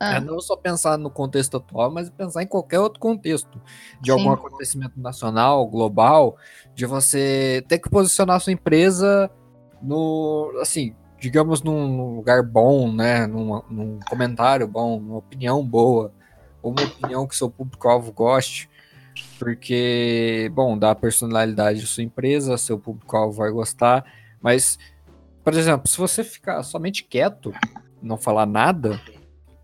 Ah. 0.00 0.14
É 0.16 0.20
não 0.20 0.40
só 0.40 0.56
pensar 0.56 0.98
no 0.98 1.08
contexto 1.10 1.56
atual, 1.56 1.90
mas 1.90 2.10
pensar 2.10 2.42
em 2.42 2.46
qualquer 2.46 2.80
outro 2.80 2.98
contexto. 2.98 3.60
De 4.00 4.10
Sim. 4.12 4.18
algum 4.18 4.32
acontecimento 4.32 4.98
nacional, 5.00 5.66
global, 5.66 6.36
de 6.74 6.84
você 6.86 7.64
ter 7.68 7.78
que 7.78 7.88
posicionar 7.88 8.40
sua 8.40 8.52
empresa 8.52 9.30
no, 9.82 10.50
assim, 10.60 10.94
digamos 11.24 11.62
num, 11.62 12.16
lugar 12.16 12.42
bom, 12.42 12.92
né? 12.92 13.26
Num, 13.26 13.62
num 13.70 13.98
comentário 14.06 14.68
bom, 14.68 15.00
numa 15.00 15.16
opinião 15.16 15.64
boa, 15.64 16.12
ou 16.62 16.70
uma 16.70 16.82
opinião 16.82 17.26
que 17.26 17.34
seu 17.34 17.48
público-alvo 17.48 18.12
goste. 18.12 18.68
Porque, 19.38 20.50
bom, 20.52 20.76
dá 20.76 20.94
personalidade 20.94 21.80
de 21.80 21.86
sua 21.86 22.02
empresa, 22.02 22.58
seu 22.58 22.78
público-alvo 22.78 23.38
vai 23.38 23.50
gostar. 23.50 24.04
Mas, 24.42 24.78
por 25.42 25.54
exemplo, 25.54 25.88
se 25.88 25.96
você 25.96 26.22
ficar 26.22 26.62
somente 26.62 27.04
quieto, 27.04 27.54
não 28.02 28.18
falar 28.18 28.44
nada, 28.44 29.00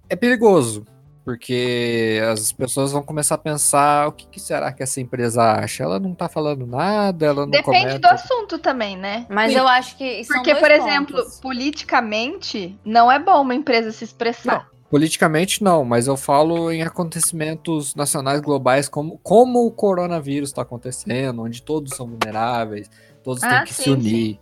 é 0.08 0.16
perigoso, 0.16 0.86
porque 1.24 2.20
as 2.32 2.52
pessoas 2.52 2.92
vão 2.92 3.02
começar 3.02 3.34
a 3.34 3.38
pensar 3.38 4.08
o 4.08 4.12
que, 4.12 4.26
que 4.26 4.40
será 4.40 4.72
que 4.72 4.82
essa 4.82 5.00
empresa 5.00 5.42
acha? 5.42 5.82
Ela 5.84 5.98
não 6.00 6.14
tá 6.14 6.28
falando 6.28 6.66
nada, 6.66 7.26
ela 7.26 7.42
não 7.42 7.50
Depende 7.50 7.84
comenta. 7.86 7.98
do 7.98 8.06
assunto 8.14 8.58
também, 8.58 8.96
né? 8.96 9.26
Mas 9.28 9.52
Sim. 9.52 9.58
eu 9.58 9.68
acho 9.68 9.96
que 9.96 10.24
são 10.24 10.36
Porque, 10.36 10.50
dois 10.52 10.62
por 10.62 10.70
exemplo, 10.70 11.16
pontos. 11.16 11.40
politicamente, 11.40 12.78
não 12.84 13.10
é 13.10 13.18
bom 13.18 13.42
uma 13.42 13.54
empresa 13.54 13.92
se 13.92 14.04
expressar. 14.04 14.68
Politicamente 14.90 15.62
não, 15.62 15.84
mas 15.84 16.08
eu 16.08 16.16
falo 16.16 16.72
em 16.72 16.82
acontecimentos 16.82 17.94
nacionais 17.94 18.40
globais 18.40 18.88
como, 18.88 19.18
como 19.22 19.64
o 19.64 19.70
coronavírus 19.70 20.48
está 20.48 20.62
acontecendo, 20.62 21.42
onde 21.42 21.62
todos 21.62 21.94
são 21.94 22.08
vulneráveis, 22.08 22.90
todos 23.22 23.42
Ah, 23.44 23.48
têm 23.58 23.64
que 23.66 23.74
se 23.74 23.84
sim, 23.84 23.90
unir. 23.92 24.40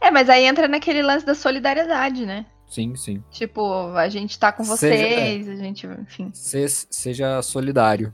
É, 0.00 0.08
mas 0.10 0.28
aí 0.30 0.44
entra 0.44 0.68
naquele 0.68 1.02
lance 1.02 1.26
da 1.26 1.34
solidariedade, 1.34 2.24
né? 2.24 2.46
Sim, 2.68 2.94
sim. 2.96 3.22
Tipo, 3.30 3.92
a 3.96 4.08
gente 4.08 4.38
tá 4.38 4.52
com 4.52 4.62
Seja- 4.62 4.76
vocês, 4.76 5.48
a 5.48 5.56
gente, 5.56 5.86
enfim. 5.86 6.30
Se- 6.34 6.68
seja 6.90 7.40
solidário. 7.42 8.12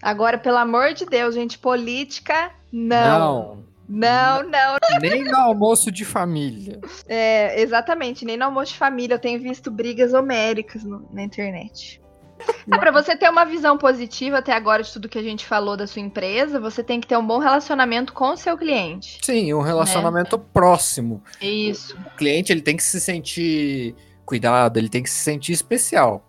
Agora, 0.00 0.38
pelo 0.38 0.56
amor 0.58 0.94
de 0.94 1.04
Deus, 1.04 1.34
gente, 1.34 1.58
política, 1.58 2.52
não. 2.72 3.68
Não, 3.92 4.44
não, 4.44 4.78
Nem 5.02 5.24
no 5.24 5.36
almoço 5.36 5.90
de 5.90 6.04
família. 6.04 6.78
É, 7.08 7.60
exatamente, 7.60 8.24
nem 8.24 8.36
no 8.36 8.44
almoço 8.44 8.72
de 8.72 8.78
família 8.78 9.14
eu 9.16 9.18
tenho 9.18 9.40
visto 9.40 9.68
brigas 9.68 10.14
homéricas 10.14 10.84
no- 10.84 11.08
na 11.12 11.24
internet. 11.24 12.00
É, 12.70 12.78
para 12.78 12.90
você 12.90 13.16
ter 13.16 13.28
uma 13.28 13.44
visão 13.44 13.76
positiva 13.76 14.38
até 14.38 14.52
agora 14.52 14.82
de 14.82 14.92
tudo 14.92 15.08
que 15.08 15.18
a 15.18 15.22
gente 15.22 15.46
falou 15.46 15.76
da 15.76 15.86
sua 15.86 16.00
empresa, 16.02 16.60
você 16.60 16.82
tem 16.82 17.00
que 17.00 17.06
ter 17.06 17.16
um 17.16 17.26
bom 17.26 17.38
relacionamento 17.38 18.12
com 18.12 18.30
o 18.32 18.36
seu 18.36 18.56
cliente. 18.56 19.18
Sim, 19.22 19.52
um 19.54 19.60
relacionamento 19.60 20.38
próximo. 20.38 21.22
Isso, 21.40 21.96
O 22.06 22.16
cliente 22.16 22.52
ele 22.52 22.62
tem 22.62 22.76
que 22.76 22.82
se 22.82 23.00
sentir 23.00 23.94
cuidado, 24.24 24.78
ele 24.78 24.88
tem 24.88 25.02
que 25.02 25.10
se 25.10 25.22
sentir 25.22 25.52
especial. 25.52 26.24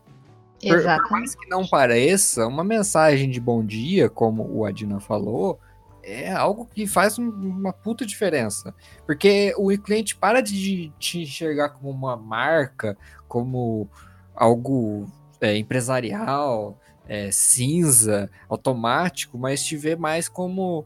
Por, 0.62 0.70
por 0.70 0.78
exatamente. 0.78 1.12
mais 1.12 1.36
que 1.36 1.48
não 1.50 1.68
pareça, 1.68 2.46
uma 2.48 2.64
mensagem 2.64 3.30
de 3.30 3.40
bom 3.40 3.64
dia, 3.66 4.10
como 4.10 4.48
o 4.52 4.66
Adina 4.66 5.00
falou, 5.00 5.60
é 6.04 6.32
algo 6.32 6.66
que 6.66 6.88
faz 6.88 7.18
um- 7.20 7.30
uma 7.30 7.72
puta 7.74 8.06
diferença. 8.06 8.74
Porque 9.06 9.54
o 9.58 9.70
cliente 9.78 10.16
para 10.16 10.42
de 10.42 10.92
te 11.00 11.22
enxergar 11.22 11.70
como 11.70 11.90
uma 11.90 12.16
marca, 12.16 12.98
como 13.28 13.88
algo 14.36 15.08
é, 15.42 15.58
empresarial, 15.58 16.80
é, 17.08 17.32
cinza, 17.32 18.30
automático, 18.48 19.38
mas 19.38 19.64
te 19.66 19.76
vê 19.76 19.96
mais 19.96 20.30
como. 20.30 20.86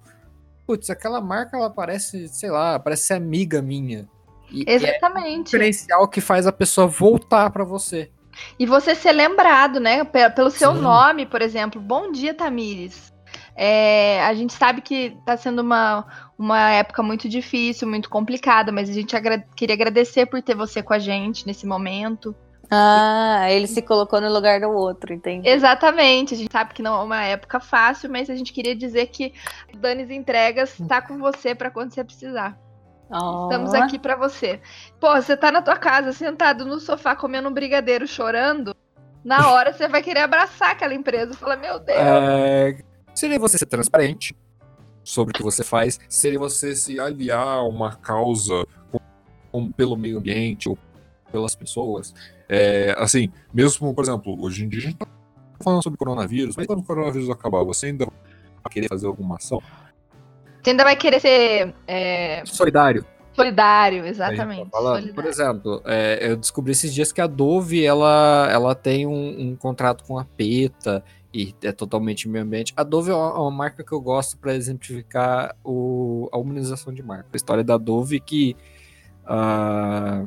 Putz, 0.65 0.89
aquela 0.89 1.21
marca 1.21 1.55
ela 1.57 1.69
parece, 1.69 2.27
sei 2.29 2.49
lá, 2.49 2.79
parece 2.79 3.03
ser 3.03 3.13
amiga 3.15 3.61
minha. 3.61 4.07
E, 4.49 4.63
é 4.67 4.71
um 4.71 4.75
Exatamente. 4.75 5.45
diferencial 5.45 6.07
que 6.07 6.21
faz 6.21 6.47
a 6.47 6.51
pessoa 6.51 6.87
voltar 6.87 7.49
pra 7.51 7.63
você. 7.63 8.09
E 8.57 8.65
você 8.65 8.95
ser 8.95 9.11
lembrado, 9.11 9.79
né? 9.79 10.03
pe- 10.03 10.29
Pelo 10.31 10.49
seu 10.49 10.73
Sim. 10.75 10.81
nome, 10.81 11.25
por 11.25 11.41
exemplo. 11.41 11.79
Bom 11.79 12.11
dia, 12.11 12.33
Tamires. 12.33 13.13
É, 13.55 14.21
a 14.25 14.33
gente 14.33 14.53
sabe 14.53 14.81
que 14.81 15.15
está 15.19 15.37
sendo 15.37 15.61
uma, 15.61 16.05
uma 16.37 16.71
época 16.71 17.01
muito 17.03 17.29
difícil, 17.29 17.87
muito 17.87 18.09
complicada, 18.09 18.71
mas 18.71 18.89
a 18.89 18.93
gente 18.93 19.15
agra- 19.15 19.45
queria 19.55 19.75
agradecer 19.75 20.25
por 20.25 20.41
ter 20.41 20.55
você 20.55 20.81
com 20.83 20.93
a 20.93 20.99
gente 20.99 21.45
nesse 21.47 21.65
momento. 21.65 22.35
Ah, 22.69 23.45
ele 23.49 23.67
se 23.67 23.81
colocou 23.81 24.19
no 24.21 24.31
lugar 24.31 24.59
do 24.59 24.69
outro, 24.69 25.13
entendi. 25.13 25.47
Exatamente, 25.47 26.33
a 26.33 26.37
gente 26.37 26.51
sabe 26.51 26.73
que 26.73 26.81
não 26.81 26.99
é 26.99 27.03
uma 27.03 27.23
época 27.23 27.59
fácil, 27.59 28.09
mas 28.09 28.29
a 28.29 28.35
gente 28.35 28.51
queria 28.53 28.75
dizer 28.75 29.07
que 29.07 29.33
o 29.73 29.77
Danis 29.77 30.09
Entregas 30.09 30.79
está 30.79 31.01
com 31.01 31.17
você 31.17 31.53
para 31.53 31.69
quando 31.69 31.93
você 31.93 32.03
precisar. 32.03 32.57
Ó. 33.09 33.43
Estamos 33.49 33.73
aqui 33.73 33.99
para 33.99 34.15
você. 34.15 34.59
Pô, 34.99 35.13
você 35.15 35.37
tá 35.37 35.51
na 35.51 35.61
tua 35.61 35.77
casa, 35.77 36.11
sentado 36.11 36.65
no 36.65 36.79
sofá, 36.79 37.15
comendo 37.15 37.47
um 37.49 37.53
brigadeiro, 37.53 38.07
chorando. 38.07 38.75
Na 39.23 39.51
hora 39.51 39.71
você 39.73 39.87
vai 39.87 40.01
querer 40.01 40.21
abraçar 40.21 40.71
aquela 40.71 40.93
empresa 40.93 41.33
e 41.33 41.35
falar: 41.35 41.57
Meu 41.57 41.79
Deus. 41.79 41.97
É, 41.99 42.77
seria 43.13 43.37
você 43.39 43.57
ser 43.57 43.65
transparente. 43.67 44.35
sobre 45.07 45.33
o 45.33 45.35
que 45.35 45.43
você 45.43 45.63
faz, 45.63 45.99
seria 46.09 46.39
você 46.39 46.75
se 46.75 46.99
aliar 46.99 47.59
a 47.59 47.61
uma 47.61 47.95
causa 47.95 48.65
com- 48.91 48.99
com- 49.51 49.71
pelo 49.71 49.95
meio 49.95 50.17
ambiente 50.17 50.67
ou 50.67 50.75
pelas 51.31 51.55
pessoas. 51.55 52.11
É, 52.47 52.95
assim, 52.97 53.31
mesmo, 53.53 53.93
por 53.93 54.03
exemplo, 54.03 54.35
hoje 54.39 54.65
em 54.65 54.69
dia 54.69 54.79
a 54.79 54.83
gente 54.83 54.97
tá 54.97 55.07
falando 55.61 55.83
sobre 55.83 55.97
coronavírus, 55.97 56.55
mas 56.55 56.67
quando 56.67 56.79
o 56.79 56.83
coronavírus 56.83 57.29
acabar, 57.29 57.63
você 57.63 57.87
ainda 57.87 58.05
vai 58.05 58.71
querer 58.71 58.87
fazer 58.87 59.07
alguma 59.07 59.35
ação? 59.35 59.61
Você 60.61 60.71
ainda 60.71 60.83
vai 60.83 60.95
querer 60.95 61.19
ser 61.19 61.73
é, 61.87 62.43
Solidário. 62.45 63.05
solidário, 63.33 64.05
exatamente. 64.05 64.69
Tá 64.71 64.79
solidário. 64.79 65.13
Por 65.13 65.25
exemplo, 65.25 65.81
é, 65.85 66.19
eu 66.21 66.37
descobri 66.37 66.71
esses 66.71 66.93
dias 66.93 67.11
que 67.11 67.21
a 67.21 67.27
Dove 67.27 67.83
ela, 67.83 68.47
ela 68.51 68.75
tem 68.75 69.05
um, 69.05 69.49
um 69.49 69.55
contrato 69.55 70.03
com 70.03 70.17
a 70.17 70.25
PETA 70.25 71.03
e 71.33 71.53
é 71.63 71.71
totalmente 71.71 72.29
meio 72.29 72.45
ambiente. 72.45 72.73
A 72.77 72.83
Dove 72.83 73.11
é 73.11 73.13
uma, 73.13 73.29
é 73.29 73.39
uma 73.39 73.51
marca 73.51 73.83
que 73.83 73.91
eu 73.91 73.99
gosto 73.99 74.37
para 74.37 74.55
exemplificar 74.55 75.55
o, 75.63 76.29
a 76.31 76.37
humanização 76.37 76.93
de 76.93 77.03
marca. 77.03 77.27
A 77.33 77.35
história 77.35 77.63
da 77.63 77.77
Dove 77.77 78.19
que 78.19 78.55
ah, 79.25 80.25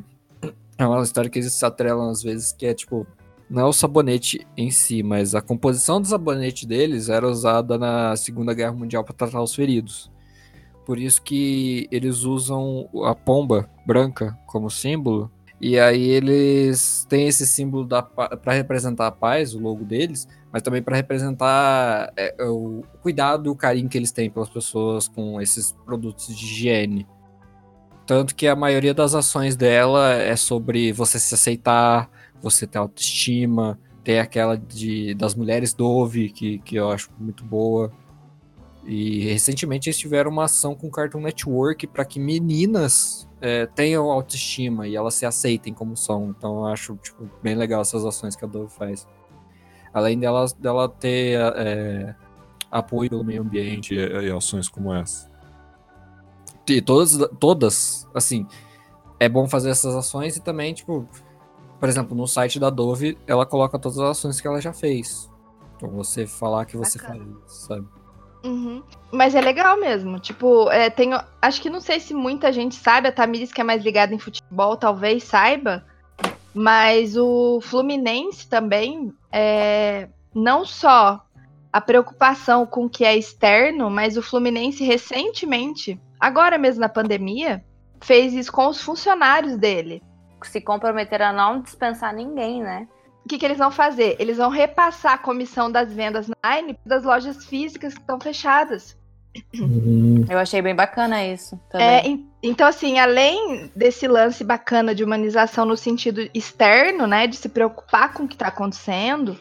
é 0.79 0.87
uma 0.87 1.03
história 1.03 1.29
que 1.29 1.39
eles 1.39 1.53
se 1.53 1.65
atrelam 1.65 2.09
às 2.09 2.23
vezes 2.23 2.53
que 2.53 2.65
é 2.65 2.73
tipo 2.73 3.05
não 3.49 3.63
é 3.63 3.65
o 3.65 3.73
sabonete 3.73 4.45
em 4.55 4.69
si, 4.69 5.01
mas 5.01 5.33
a 5.33 5.41
composição 5.41 5.99
do 5.99 6.07
sabonete 6.07 6.67
deles 6.67 7.09
era 7.09 7.27
usada 7.27 7.79
na 7.79 8.15
Segunda 8.15 8.53
Guerra 8.53 8.73
Mundial 8.73 9.03
para 9.03 9.15
tratar 9.15 9.41
os 9.41 9.55
feridos. 9.55 10.11
por 10.85 10.99
isso 10.99 11.21
que 11.21 11.87
eles 11.91 12.23
usam 12.23 12.89
a 13.05 13.13
pomba 13.15 13.69
branca 13.85 14.37
como 14.47 14.69
símbolo. 14.69 15.31
E 15.61 15.77
aí 15.77 16.07
eles 16.09 17.05
têm 17.09 17.27
esse 17.27 17.45
símbolo 17.45 17.87
para 17.87 18.53
representar 18.53 19.07
a 19.07 19.11
paz, 19.11 19.53
o 19.53 19.59
logo 19.59 19.83
deles, 19.83 20.27
mas 20.51 20.61
também 20.61 20.81
para 20.81 20.95
representar 20.95 22.13
é, 22.15 22.33
o 22.43 22.81
cuidado 23.01 23.47
e 23.47 23.49
o 23.49 23.55
carinho 23.55 23.89
que 23.89 23.97
eles 23.97 24.11
têm 24.11 24.29
pelas 24.29 24.49
pessoas 24.49 25.07
com 25.07 25.41
esses 25.41 25.71
produtos 25.85 26.27
de 26.27 26.45
higiene. 26.45 27.05
Tanto 28.09 28.33
que 28.33 28.47
a 28.47 28.55
maioria 28.55 28.91
das 28.91 29.13
ações 29.13 29.55
dela 29.55 30.13
é 30.15 30.35
sobre 30.35 30.91
você 30.91 31.19
se 31.19 31.35
aceitar, 31.35 32.09
você 32.41 32.65
ter 32.65 32.79
autoestima, 32.79 33.79
tem 34.03 34.19
aquela 34.19 34.57
de, 34.57 35.13
das 35.13 35.35
mulheres 35.35 35.75
Dove, 35.75 36.29
que, 36.29 36.57
que 36.57 36.75
eu 36.75 36.89
acho 36.89 37.11
muito 37.19 37.45
boa. 37.45 37.91
E 38.83 39.19
recentemente 39.25 39.89
eles 39.89 39.99
tiveram 39.99 40.31
uma 40.31 40.45
ação 40.45 40.73
com 40.73 40.87
o 40.87 40.91
Cartoon 40.91 41.21
Network 41.21 41.85
para 41.85 42.03
que 42.03 42.19
meninas 42.19 43.29
é, 43.39 43.67
tenham 43.67 44.09
autoestima 44.09 44.87
e 44.87 44.95
elas 44.95 45.13
se 45.13 45.27
aceitem 45.27 45.71
como 45.71 45.95
são. 45.95 46.33
Então 46.35 46.61
eu 46.61 46.65
acho 46.65 46.95
tipo, 47.03 47.29
bem 47.43 47.53
legal 47.53 47.81
essas 47.81 48.03
ações 48.03 48.35
que 48.35 48.43
a 48.43 48.47
Dove 48.47 48.73
faz. 48.73 49.07
Além 49.93 50.17
dela, 50.17 50.47
dela 50.57 50.89
ter 50.89 51.39
é, 51.57 52.15
apoio 52.71 53.07
pelo 53.11 53.23
meio 53.23 53.43
ambiente 53.43 53.93
e, 53.93 53.99
e 53.99 54.31
ações 54.31 54.67
como 54.67 54.91
essa. 54.91 55.28
E 56.73 56.81
todas, 56.81 57.17
todas, 57.39 58.07
assim, 58.13 58.45
é 59.19 59.27
bom 59.27 59.47
fazer 59.47 59.69
essas 59.69 59.95
ações 59.95 60.37
e 60.37 60.41
também, 60.41 60.73
tipo, 60.73 61.07
por 61.79 61.89
exemplo, 61.89 62.15
no 62.15 62.27
site 62.27 62.59
da 62.59 62.69
Dove, 62.69 63.17
ela 63.25 63.45
coloca 63.45 63.79
todas 63.79 63.99
as 63.99 64.11
ações 64.11 64.39
que 64.39 64.47
ela 64.47 64.61
já 64.61 64.73
fez. 64.73 65.29
Então 65.75 65.89
você 65.89 66.27
falar 66.27 66.65
que 66.65 66.75
você 66.75 66.99
Bacana. 66.99 67.25
faz, 67.41 67.51
sabe? 67.53 67.87
Uhum. 68.43 68.83
Mas 69.11 69.35
é 69.35 69.41
legal 69.41 69.79
mesmo. 69.79 70.19
Tipo, 70.19 70.69
é, 70.71 70.89
tenho, 70.89 71.17
acho 71.41 71.61
que 71.61 71.69
não 71.69 71.81
sei 71.81 71.99
se 71.99 72.13
muita 72.13 72.51
gente 72.51 72.75
sabe, 72.75 73.07
a 73.07 73.11
Tamiris, 73.11 73.51
que 73.51 73.61
é 73.61 73.63
mais 73.63 73.83
ligada 73.83 74.13
em 74.13 74.19
futebol, 74.19 74.77
talvez 74.77 75.23
saiba. 75.23 75.85
Mas 76.53 77.15
o 77.15 77.59
Fluminense 77.61 78.47
também 78.47 79.13
é 79.31 80.09
não 80.33 80.65
só 80.65 81.25
a 81.71 81.79
preocupação 81.79 82.65
com 82.65 82.85
o 82.85 82.89
que 82.89 83.05
é 83.05 83.15
externo, 83.15 83.89
mas 83.89 84.17
o 84.17 84.21
Fluminense 84.21 84.83
recentemente, 84.83 85.99
agora 86.19 86.57
mesmo 86.57 86.81
na 86.81 86.89
pandemia, 86.89 87.63
fez 88.01 88.33
isso 88.33 88.51
com 88.51 88.67
os 88.67 88.81
funcionários 88.81 89.57
dele 89.57 90.01
se 90.47 90.61
comprometeram 90.61 91.27
a 91.27 91.33
não 91.33 91.61
dispensar 91.61 92.13
ninguém, 92.13 92.61
né? 92.61 92.87
O 93.25 93.29
que, 93.29 93.37
que 93.37 93.45
eles 93.45 93.57
vão 93.57 93.71
fazer? 93.71 94.15
Eles 94.19 94.37
vão 94.37 94.49
repassar 94.49 95.13
a 95.13 95.17
comissão 95.17 95.71
das 95.71 95.93
vendas 95.93 96.27
online 96.29 96.79
das 96.85 97.03
lojas 97.03 97.45
físicas 97.45 97.93
que 97.93 97.99
estão 97.99 98.19
fechadas. 98.19 98.97
Uhum. 99.53 100.25
Eu 100.27 100.39
achei 100.39 100.61
bem 100.61 100.75
bacana 100.75 101.23
isso. 101.23 101.59
É, 101.73 102.01
então, 102.41 102.67
assim, 102.67 102.97
além 102.97 103.69
desse 103.75 104.07
lance 104.07 104.43
bacana 104.43 104.95
de 104.95 105.03
humanização 105.03 105.65
no 105.65 105.77
sentido 105.77 106.27
externo, 106.33 107.05
né, 107.05 107.27
de 107.27 107.35
se 107.35 107.47
preocupar 107.47 108.13
com 108.13 108.23
o 108.23 108.27
que 108.27 108.33
está 108.33 108.47
acontecendo, 108.47 109.37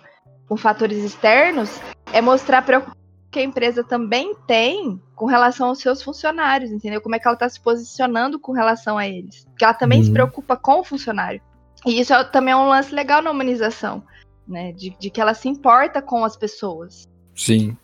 com 0.47 0.57
fatores 0.57 0.99
externos, 0.99 1.81
é 2.13 2.21
mostrar 2.21 2.63
preocupação 2.63 2.99
que 3.31 3.39
a 3.39 3.43
empresa 3.43 3.85
também 3.85 4.35
tem 4.47 5.01
com 5.15 5.27
relação 5.27 5.69
aos 5.69 5.81
seus 5.81 6.03
funcionários, 6.03 6.71
entendeu? 6.71 7.01
Como 7.01 7.15
é 7.15 7.19
que 7.19 7.27
ela 7.27 7.35
está 7.35 7.49
se 7.49 7.61
posicionando 7.61 8.39
com 8.39 8.53
relação 8.53 8.97
a 8.97 9.07
eles. 9.07 9.45
Porque 9.45 9.65
ela 9.65 9.75
também 9.75 9.99
uhum. 9.99 10.05
se 10.07 10.13
preocupa 10.13 10.57
com 10.57 10.81
o 10.81 10.85
funcionário. 10.85 11.41
E 11.85 12.01
isso 12.01 12.13
é, 12.13 12.25
também 12.25 12.53
é 12.53 12.57
um 12.57 12.69
lance 12.69 12.95
legal 12.95 13.21
na 13.23 13.31
humanização, 13.31 14.03
né? 14.47 14.73
De, 14.73 14.97
de, 14.99 15.11
que 15.11 15.21
ela 15.21 15.35
se 15.35 15.49
importa 15.49 16.01
com 16.01 16.25
as 16.25 16.37
pessoas. 16.37 17.07
Sim. 17.35 17.77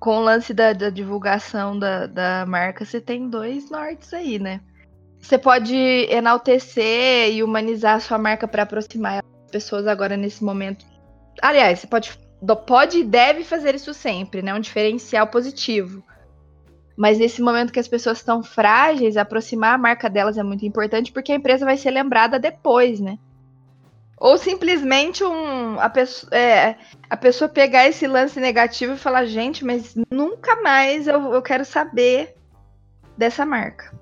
Com 0.00 0.18
o 0.18 0.22
lance 0.22 0.54
da, 0.54 0.72
da 0.72 0.90
divulgação 0.90 1.78
da, 1.78 2.06
da 2.06 2.46
marca, 2.46 2.84
você 2.84 3.00
tem 3.00 3.28
dois 3.28 3.70
nortes 3.70 4.14
aí, 4.14 4.38
né? 4.38 4.60
Você 5.20 5.36
pode 5.36 5.76
enaltecer 5.76 7.32
e 7.32 7.42
humanizar 7.42 7.96
a 7.96 8.00
sua 8.00 8.18
marca 8.18 8.46
para 8.46 8.62
aproximar 8.62 9.18
as 9.18 9.50
pessoas 9.50 9.86
agora 9.86 10.16
nesse 10.16 10.42
momento. 10.42 10.86
Aliás, 11.42 11.80
você 11.80 11.86
pode 11.86 12.16
pode 12.56 12.98
e 12.98 13.04
deve 13.04 13.44
fazer 13.44 13.74
isso 13.74 13.92
sempre, 13.92 14.42
né? 14.42 14.54
Um 14.54 14.60
diferencial 14.60 15.26
positivo. 15.26 16.02
Mas 16.96 17.18
nesse 17.18 17.40
momento 17.40 17.72
que 17.72 17.78
as 17.78 17.88
pessoas 17.88 18.18
estão 18.18 18.42
frágeis, 18.42 19.16
aproximar 19.16 19.74
a 19.74 19.78
marca 19.78 20.10
delas 20.10 20.36
é 20.36 20.42
muito 20.42 20.64
importante 20.66 21.12
porque 21.12 21.32
a 21.32 21.36
empresa 21.36 21.64
vai 21.64 21.76
ser 21.76 21.90
lembrada 21.90 22.38
depois, 22.38 23.00
né? 23.00 23.18
Ou 24.16 24.36
simplesmente 24.36 25.22
um, 25.22 25.78
a, 25.78 25.88
pessoa, 25.88 26.34
é, 26.34 26.76
a 27.08 27.16
pessoa 27.16 27.48
pegar 27.48 27.86
esse 27.86 28.04
lance 28.06 28.40
negativo 28.40 28.94
e 28.94 28.98
falar, 28.98 29.26
gente, 29.26 29.64
mas 29.64 29.94
nunca 30.10 30.60
mais 30.60 31.06
eu, 31.06 31.32
eu 31.32 31.40
quero 31.40 31.64
saber 31.64 32.34
dessa 33.16 33.46
marca. 33.46 33.92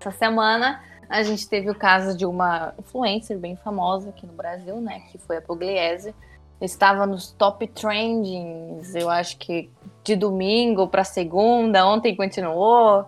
Essa 0.00 0.12
semana 0.12 0.80
a 1.08 1.22
gente 1.24 1.48
teve 1.48 1.68
o 1.68 1.74
caso 1.74 2.16
de 2.16 2.24
uma 2.24 2.74
influencer 2.78 3.38
bem 3.38 3.56
famosa 3.56 4.10
aqui 4.10 4.24
no 4.24 4.32
Brasil, 4.32 4.80
né? 4.80 5.00
Que 5.10 5.18
foi 5.18 5.38
a 5.38 5.42
Pugliese 5.42 6.14
estava 6.60 7.06
nos 7.06 7.32
top 7.32 7.66
trendings, 7.68 8.94
eu 8.94 9.10
acho 9.10 9.36
que 9.38 9.70
de 10.02 10.16
domingo 10.16 10.88
para 10.88 11.04
segunda, 11.04 11.86
ontem 11.86 12.14
continuou, 12.14 13.06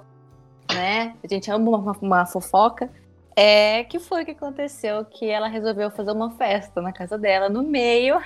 né? 0.72 1.14
A 1.22 1.28
gente 1.28 1.50
ama 1.50 1.70
uma, 1.70 1.96
uma 2.00 2.26
fofoca. 2.26 2.90
É, 3.34 3.84
que 3.84 4.00
foi 4.00 4.24
que 4.24 4.32
aconteceu 4.32 5.04
que 5.04 5.26
ela 5.28 5.46
resolveu 5.46 5.92
fazer 5.92 6.10
uma 6.10 6.32
festa 6.32 6.82
na 6.82 6.92
casa 6.92 7.16
dela 7.16 7.48
no 7.48 7.62
meio 7.62 8.20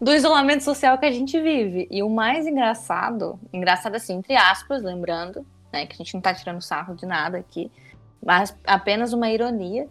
do 0.00 0.12
isolamento 0.12 0.64
social 0.64 0.98
que 0.98 1.06
a 1.06 1.12
gente 1.12 1.40
vive. 1.40 1.86
E 1.90 2.02
o 2.02 2.10
mais 2.10 2.44
engraçado, 2.44 3.38
engraçado 3.52 3.94
assim, 3.94 4.14
entre 4.14 4.34
aspas, 4.34 4.82
lembrando, 4.82 5.46
né, 5.72 5.86
que 5.86 5.94
a 5.94 5.96
gente 5.96 6.12
não 6.12 6.20
tá 6.20 6.34
tirando 6.34 6.60
sarro 6.60 6.96
de 6.96 7.06
nada 7.06 7.38
aqui, 7.38 7.70
mas 8.20 8.56
apenas 8.66 9.12
uma 9.12 9.30
ironia, 9.30 9.88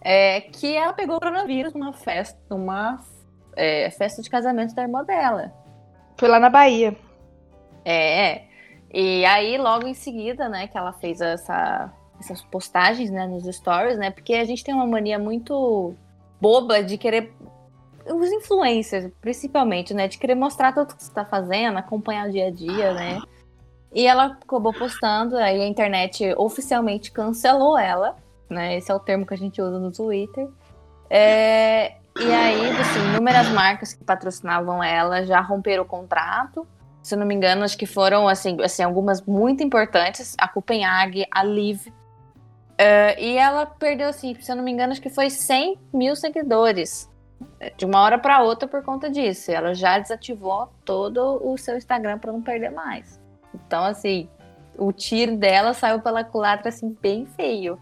é 0.00 0.42
que 0.42 0.76
ela 0.76 0.92
pegou 0.92 1.16
o 1.16 1.20
coronavírus 1.20 1.72
numa 1.72 1.92
festa, 1.92 2.38
numa 2.48 3.02
é, 3.56 3.90
festa 3.90 4.22
de 4.22 4.30
casamento 4.30 4.74
da 4.74 4.82
irmã 4.82 5.04
dela. 5.04 5.52
Foi 6.16 6.28
lá 6.28 6.38
na 6.38 6.50
Bahia. 6.50 6.96
É, 7.84 8.42
e 8.92 9.24
aí 9.26 9.58
logo 9.58 9.86
em 9.86 9.94
seguida, 9.94 10.48
né, 10.48 10.66
que 10.68 10.78
ela 10.78 10.92
fez 10.92 11.20
essa, 11.20 11.92
essas 12.18 12.42
postagens, 12.42 13.10
né, 13.10 13.26
nos 13.26 13.44
stories, 13.44 13.98
né, 13.98 14.10
porque 14.10 14.34
a 14.34 14.44
gente 14.44 14.62
tem 14.62 14.74
uma 14.74 14.86
mania 14.86 15.18
muito 15.18 15.94
boba 16.40 16.82
de 16.82 16.96
querer 16.96 17.32
os 18.06 18.30
influencers, 18.30 19.10
principalmente, 19.20 19.92
né, 19.92 20.06
de 20.06 20.18
querer 20.18 20.34
mostrar 20.34 20.72
tudo 20.72 20.94
que 20.94 21.02
você 21.02 21.08
está 21.08 21.24
fazendo, 21.24 21.76
acompanhar 21.78 22.28
o 22.28 22.30
dia 22.30 22.46
a 22.46 22.50
dia, 22.50 22.94
né. 22.94 23.20
E 23.92 24.06
ela 24.06 24.26
acabou 24.26 24.72
postando, 24.72 25.36
aí 25.36 25.60
a 25.60 25.66
internet 25.66 26.34
oficialmente 26.36 27.10
cancelou 27.10 27.78
ela, 27.78 28.16
né, 28.48 28.76
esse 28.76 28.90
é 28.90 28.94
o 28.94 29.00
termo 29.00 29.26
que 29.26 29.34
a 29.34 29.38
gente 29.38 29.60
usa 29.60 29.78
no 29.78 29.90
Twitter. 29.90 30.48
É, 31.10 31.96
e 32.18 32.32
aí, 32.32 32.70
assim, 32.70 33.00
inúmeras 33.08 33.48
marcas 33.48 33.92
que 33.92 34.04
patrocinavam 34.04 34.82
ela 34.82 35.24
já 35.24 35.40
romperam 35.40 35.82
o 35.82 35.86
contrato. 35.86 36.66
Se 37.02 37.14
eu 37.14 37.18
não 37.18 37.26
me 37.26 37.34
engano, 37.34 37.64
acho 37.64 37.76
que 37.76 37.86
foram, 37.86 38.28
assim, 38.28 38.56
assim 38.62 38.84
algumas 38.84 39.20
muito 39.22 39.64
importantes. 39.64 40.36
A 40.38 40.46
Copenhague, 40.46 41.26
a 41.30 41.42
Live. 41.42 41.90
Uh, 41.90 43.18
e 43.18 43.36
ela 43.36 43.66
perdeu, 43.66 44.08
assim, 44.08 44.34
se 44.40 44.50
eu 44.50 44.56
não 44.56 44.62
me 44.62 44.70
engano, 44.70 44.92
acho 44.92 45.02
que 45.02 45.10
foi 45.10 45.28
100 45.28 45.76
mil 45.92 46.14
seguidores. 46.14 47.10
De 47.76 47.84
uma 47.84 48.00
hora 48.00 48.16
para 48.16 48.42
outra 48.42 48.68
por 48.68 48.82
conta 48.84 49.10
disso. 49.10 49.50
Ela 49.50 49.74
já 49.74 49.98
desativou 49.98 50.72
todo 50.84 51.40
o 51.44 51.58
seu 51.58 51.76
Instagram 51.76 52.18
para 52.20 52.32
não 52.32 52.40
perder 52.40 52.70
mais. 52.70 53.20
Então, 53.52 53.84
assim, 53.84 54.30
o 54.78 54.92
tiro 54.92 55.36
dela 55.36 55.74
saiu 55.74 56.00
pela 56.00 56.22
culatra, 56.22 56.68
assim, 56.68 56.96
bem 57.00 57.26
feio. 57.26 57.78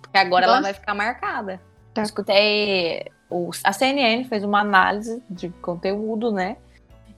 Porque 0.00 0.18
agora 0.18 0.46
Nossa. 0.46 0.58
ela 0.58 0.62
vai 0.62 0.72
ficar 0.72 0.94
marcada. 0.94 1.60
Tá. 1.92 2.02
Escutei 2.02 3.10
o, 3.28 3.50
a 3.64 3.72
CNN 3.72 4.24
fez 4.24 4.44
uma 4.44 4.60
análise 4.60 5.22
de 5.28 5.48
conteúdo, 5.48 6.30
né? 6.30 6.56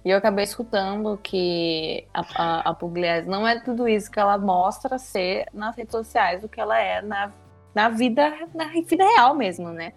E 0.05 0.11
eu 0.11 0.18
acabei 0.18 0.44
escutando 0.44 1.18
que 1.23 2.07
a, 2.14 2.25
a, 2.35 2.71
a 2.71 2.75
Pugliese 2.75 3.29
não 3.29 3.47
é 3.47 3.59
tudo 3.61 3.88
isso 3.88 4.11
que 4.11 4.18
ela 4.18 4.38
mostra 4.38 4.99
ser 4.99 5.47
nas 5.53 5.77
redes 5.77 5.92
sociais, 5.92 6.42
o 6.42 6.49
que 6.49 6.61
ela 6.61 6.79
é 6.79 7.03
na, 7.03 7.33
na 7.75 7.88
vida 7.88 8.33
na 8.55 8.66
vida 8.66 9.05
real 9.05 9.35
mesmo, 9.35 9.71
né? 9.71 9.92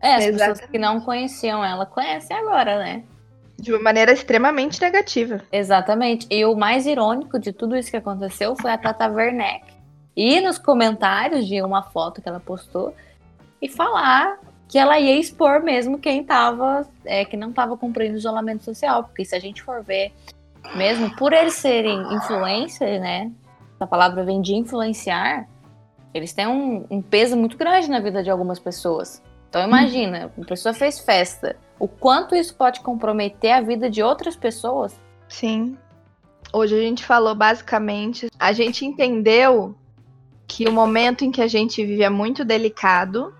É, 0.00 0.16
as 0.16 0.24
Exatamente. 0.24 0.38
pessoas 0.38 0.70
que 0.70 0.78
não 0.78 1.00
conheciam 1.00 1.64
ela 1.64 1.86
conhecem 1.86 2.36
agora, 2.36 2.78
né? 2.78 3.04
De 3.58 3.72
uma 3.72 3.80
maneira 3.80 4.12
extremamente 4.12 4.80
negativa. 4.80 5.40
Exatamente. 5.50 6.26
E 6.30 6.44
o 6.44 6.54
mais 6.54 6.84
irônico 6.84 7.38
de 7.38 7.52
tudo 7.52 7.76
isso 7.76 7.90
que 7.90 7.96
aconteceu 7.96 8.54
foi 8.56 8.70
a 8.70 8.76
Tata 8.76 9.08
Werneck 9.08 9.72
ir 10.16 10.40
nos 10.40 10.58
comentários 10.58 11.46
de 11.46 11.62
uma 11.62 11.82
foto 11.82 12.20
que 12.20 12.28
ela 12.28 12.40
postou 12.40 12.94
e 13.62 13.68
falar 13.68 14.38
que 14.74 14.78
ela 14.80 14.98
ia 14.98 15.16
expor 15.16 15.62
mesmo 15.62 16.00
quem 16.00 16.24
tava, 16.24 16.84
é, 17.04 17.24
que 17.24 17.36
não 17.36 17.50
estava 17.50 17.76
cumprindo 17.76 18.14
o 18.14 18.18
isolamento 18.18 18.64
social, 18.64 19.04
porque 19.04 19.24
se 19.24 19.32
a 19.32 19.38
gente 19.38 19.62
for 19.62 19.84
ver, 19.84 20.12
mesmo 20.74 21.14
por 21.14 21.32
eles 21.32 21.54
serem 21.54 21.96
influencers, 22.12 23.00
né? 23.00 23.30
A 23.78 23.86
palavra 23.86 24.24
vem 24.24 24.42
de 24.42 24.52
influenciar, 24.52 25.48
eles 26.12 26.32
têm 26.32 26.48
um, 26.48 26.84
um 26.90 27.00
peso 27.00 27.36
muito 27.36 27.56
grande 27.56 27.88
na 27.88 28.00
vida 28.00 28.20
de 28.20 28.28
algumas 28.30 28.58
pessoas. 28.58 29.22
Então 29.48 29.62
imagina, 29.62 30.32
uma 30.36 30.44
pessoa 30.44 30.74
fez 30.74 30.98
festa, 30.98 31.54
o 31.78 31.86
quanto 31.86 32.34
isso 32.34 32.56
pode 32.56 32.80
comprometer 32.80 33.52
a 33.52 33.60
vida 33.60 33.88
de 33.88 34.02
outras 34.02 34.34
pessoas? 34.34 35.00
Sim. 35.28 35.78
Hoje 36.52 36.74
a 36.74 36.80
gente 36.80 37.04
falou 37.04 37.36
basicamente, 37.36 38.26
a 38.36 38.52
gente 38.52 38.84
entendeu 38.84 39.76
que 40.48 40.66
o 40.66 40.72
momento 40.72 41.24
em 41.24 41.30
que 41.30 41.40
a 41.40 41.46
gente 41.46 41.86
vive 41.86 42.02
é 42.02 42.10
muito 42.10 42.44
delicado, 42.44 43.32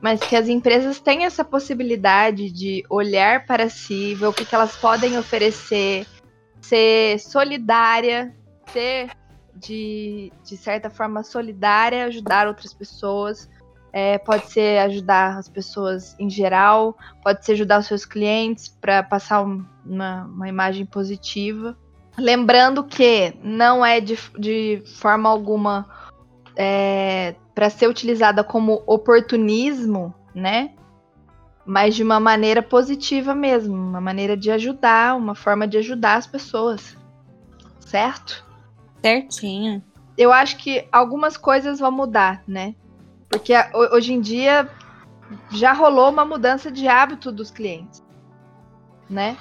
mas 0.00 0.20
que 0.20 0.34
as 0.34 0.48
empresas 0.48 0.98
têm 0.98 1.24
essa 1.24 1.44
possibilidade 1.44 2.50
de 2.50 2.84
olhar 2.88 3.44
para 3.44 3.68
si, 3.68 4.14
ver 4.14 4.26
o 4.26 4.32
que, 4.32 4.44
que 4.44 4.54
elas 4.54 4.76
podem 4.76 5.18
oferecer, 5.18 6.06
ser 6.60 7.18
solidária, 7.20 8.34
ser 8.72 9.10
de, 9.54 10.32
de 10.42 10.56
certa 10.56 10.88
forma 10.88 11.22
solidária, 11.22 12.06
ajudar 12.06 12.46
outras 12.46 12.72
pessoas. 12.72 13.48
É, 13.92 14.18
pode 14.18 14.48
ser 14.48 14.78
ajudar 14.78 15.36
as 15.36 15.48
pessoas 15.48 16.14
em 16.18 16.30
geral, 16.30 16.96
pode 17.24 17.44
ser 17.44 17.52
ajudar 17.52 17.80
os 17.80 17.86
seus 17.86 18.04
clientes 18.04 18.68
para 18.68 19.02
passar 19.02 19.42
um, 19.42 19.66
uma, 19.84 20.24
uma 20.26 20.48
imagem 20.48 20.86
positiva. 20.86 21.76
Lembrando 22.16 22.84
que 22.84 23.34
não 23.42 23.84
é 23.84 24.00
de, 24.00 24.16
de 24.38 24.82
forma 25.00 25.28
alguma 25.28 25.88
é, 26.62 27.34
para 27.54 27.70
ser 27.70 27.88
utilizada 27.88 28.44
como 28.44 28.82
oportunismo, 28.86 30.14
né? 30.34 30.74
Mas 31.64 31.94
de 31.94 32.02
uma 32.02 32.20
maneira 32.20 32.62
positiva 32.62 33.34
mesmo, 33.34 33.74
uma 33.74 34.00
maneira 34.00 34.36
de 34.36 34.50
ajudar, 34.50 35.16
uma 35.16 35.34
forma 35.34 35.66
de 35.66 35.78
ajudar 35.78 36.16
as 36.16 36.26
pessoas. 36.26 36.98
Certo? 37.78 38.44
Certinho. 39.00 39.82
Eu 40.18 40.34
acho 40.34 40.58
que 40.58 40.86
algumas 40.92 41.38
coisas 41.38 41.78
vão 41.78 41.90
mudar, 41.90 42.42
né? 42.46 42.74
Porque 43.30 43.54
hoje 43.90 44.12
em 44.12 44.20
dia 44.20 44.68
já 45.50 45.72
rolou 45.72 46.10
uma 46.10 46.26
mudança 46.26 46.70
de 46.70 46.86
hábito 46.86 47.32
dos 47.32 47.50
clientes, 47.50 48.04
né? 49.08 49.34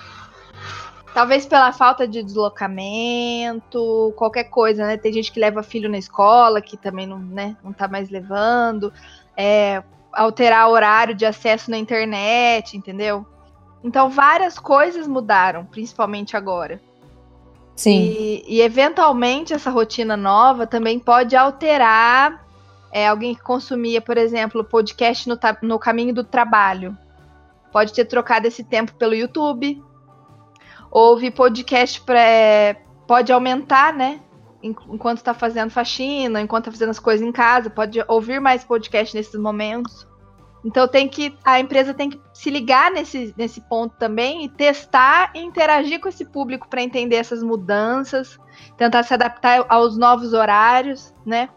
Talvez 1.14 1.46
pela 1.46 1.72
falta 1.74 2.08
de 2.08 2.24
deslocamento, 2.24 4.14
qualquer 4.16 4.46
coisa, 4.46 4.86
né? 4.86 4.98
Tem 4.98 5.12
gente 5.12 5.32
que 5.32 5.40
leva 5.40 5.64
filho 5.64 5.90
na 5.90 5.98
escola, 5.98 6.62
que 6.62 6.78
também 6.78 7.08
não, 7.08 7.20
né, 7.20 7.58
não 7.64 7.74
tá 7.74 7.88
mais 7.88 8.10
levando. 8.10 8.94
É, 9.36 9.84
alterar 10.14 10.70
o 10.70 10.72
horário 10.72 11.16
de 11.16 11.26
acesso 11.26 11.72
na 11.72 11.78
internet, 11.78 12.78
entendeu? 12.78 13.26
Então 13.84 14.10
várias 14.10 14.60
coisas 14.60 15.08
mudaram, 15.08 15.66
principalmente 15.66 16.38
agora. 16.38 16.82
Sim. 17.76 17.98
E, 17.98 18.58
e 18.58 18.62
eventualmente 18.62 19.54
essa 19.54 19.70
rotina 19.70 20.18
nova 20.18 20.68
também 20.68 21.00
pode 21.00 21.36
alterar 21.36 22.46
é, 22.92 23.08
alguém 23.08 23.34
que 23.34 23.42
consumia, 23.42 24.02
por 24.02 24.18
exemplo, 24.18 24.64
podcast 24.64 25.30
no, 25.30 25.40
no 25.62 25.80
caminho 25.80 26.14
do 26.14 26.24
trabalho. 26.24 26.98
Pode 27.72 27.94
ter 27.94 28.06
trocado 28.06 28.48
esse 28.48 28.64
tempo 28.64 28.94
pelo 28.96 29.14
YouTube, 29.14 29.82
Ouvir 30.92 31.32
podcast 31.32 32.02
pré, 32.02 32.82
pode 33.08 33.32
aumentar, 33.32 33.94
né? 33.94 34.20
Enquanto 34.62 35.18
está 35.18 35.34
fazendo 35.34 35.70
faxina, 35.70 36.42
enquanto 36.42 36.66
está 36.66 36.72
fazendo 36.72 36.90
as 36.90 37.00
coisas 37.00 37.26
em 37.26 37.32
casa, 37.32 37.70
pode 37.70 38.04
ouvir 38.08 38.42
mais 38.42 38.64
podcast 38.64 39.16
nesses 39.16 39.40
momentos. 39.40 40.08
Então 40.64 40.88
tem 40.88 41.08
que 41.08 41.38
a 41.46 41.60
empresa 41.60 41.94
tem 41.94 42.10
que 42.10 42.20
se 42.34 42.50
ligar 42.50 42.92
nesse, 42.92 43.34
nesse 43.38 43.62
ponto 43.62 43.96
também 43.98 44.44
e 44.44 44.50
testar 44.50 45.32
e 45.34 45.40
interagir 45.40 46.02
com 46.02 46.10
esse 46.10 46.26
público 46.26 46.68
para 46.68 46.82
entender 46.82 47.16
essas 47.16 47.42
mudanças, 47.42 48.38
tentar 48.78 49.04
se 49.04 49.14
adaptar 49.14 49.66
aos 49.70 49.98
novos 49.98 50.34
horários, 50.34 51.14
né? 51.26 51.50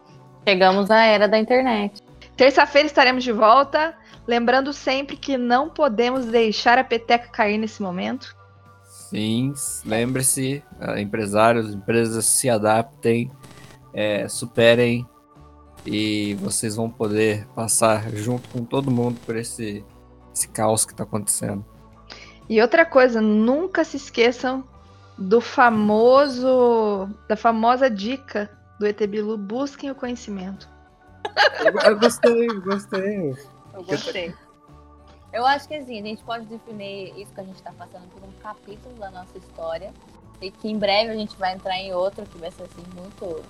Chegamos 0.47 0.89
à 0.89 1.03
era 1.03 1.27
da 1.27 1.37
internet. 1.37 2.01
Terça-feira 2.37 2.87
estaremos 2.87 3.23
de 3.23 3.31
volta, 3.31 3.95
lembrando 4.25 4.71
sempre 4.71 5.17
que 5.17 5.37
não 5.37 5.69
podemos 5.69 6.25
deixar 6.25 6.77
a 6.77 6.83
peteca 6.83 7.27
cair 7.27 7.57
nesse 7.57 7.81
momento. 7.81 8.35
Sim, 9.13 9.53
lembre-se, 9.85 10.63
empresários, 10.97 11.71
empresas 11.71 12.25
se 12.25 12.49
adaptem, 12.49 13.31
é, 13.93 14.27
superem 14.27 15.07
e 15.85 16.33
vocês 16.41 16.75
vão 16.75 16.89
poder 16.89 17.45
passar 17.53 18.09
junto 18.09 18.49
com 18.49 18.65
todo 18.65 18.89
mundo 18.89 19.19
por 19.23 19.35
esse, 19.35 19.85
esse 20.33 20.47
caos 20.47 20.83
que 20.83 20.93
está 20.93 21.03
acontecendo. 21.03 21.63
E 22.49 22.59
outra 22.59 22.87
coisa, 22.87 23.21
nunca 23.21 23.83
se 23.83 23.97
esqueçam 23.97 24.63
do 25.15 25.39
famoso, 25.39 27.07
da 27.29 27.35
famosa 27.35 27.91
dica 27.91 28.49
do 28.79 28.87
ET 28.87 28.99
Bilu, 29.05 29.37
busquem 29.37 29.91
o 29.91 29.95
conhecimento. 29.95 30.67
Eu, 31.63 31.91
eu 31.91 31.99
gostei, 31.99 32.47
eu 32.47 32.61
gostei. 32.63 33.29
Eu 33.75 33.83
gostei. 33.83 34.33
Eu 35.33 35.47
acho 35.47 35.67
que 35.67 35.73
assim, 35.73 35.99
a 35.99 36.03
gente 36.03 36.23
pode 36.23 36.45
definir 36.45 37.19
isso 37.19 37.33
que 37.33 37.41
a 37.41 37.43
gente 37.43 37.55
está 37.55 37.71
passando 37.71 38.07
por 38.09 38.23
um 38.23 38.31
capítulo 38.33 38.93
da 38.99 39.09
nossa 39.09 39.35
história. 39.35 39.91
E 40.39 40.51
que 40.51 40.69
em 40.69 40.77
breve 40.77 41.09
a 41.09 41.15
gente 41.15 41.35
vai 41.37 41.55
entrar 41.55 41.75
em 41.79 41.91
outro 41.91 42.23
que 42.27 42.37
vai 42.37 42.51
ser 42.51 42.63
assim 42.63 42.83
muito, 42.95 43.43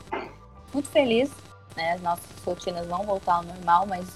muito 0.74 0.88
feliz. 0.90 1.30
Né? 1.76 1.92
As 1.92 2.02
nossas 2.02 2.26
rotinas 2.46 2.88
vão 2.88 3.04
voltar 3.04 3.36
ao 3.36 3.44
normal, 3.44 3.86
mas 3.86 4.08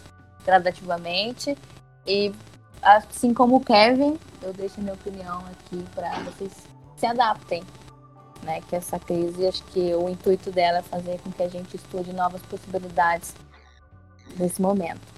gradativamente. 0.45 1.57
E 2.05 2.33
assim 2.81 3.33
como 3.33 3.57
o 3.57 3.59
Kevin, 3.59 4.17
eu 4.41 4.53
deixo 4.53 4.79
a 4.79 4.83
minha 4.83 4.93
opinião 4.93 5.43
aqui 5.47 5.83
para 5.93 6.09
vocês 6.21 6.53
se 6.95 7.05
adaptem. 7.05 7.63
Né? 8.43 8.61
Que 8.61 8.77
essa 8.77 8.97
crise, 8.97 9.45
acho 9.45 9.63
que 9.65 9.93
o 9.93 10.07
intuito 10.07 10.51
dela 10.51 10.77
é 10.77 10.83
fazer 10.83 11.19
com 11.19 11.33
que 11.33 11.43
a 11.43 11.49
gente 11.49 11.75
estude 11.75 12.13
novas 12.13 12.41
possibilidades 12.43 13.35
nesse 14.37 14.61
momento. 14.61 15.16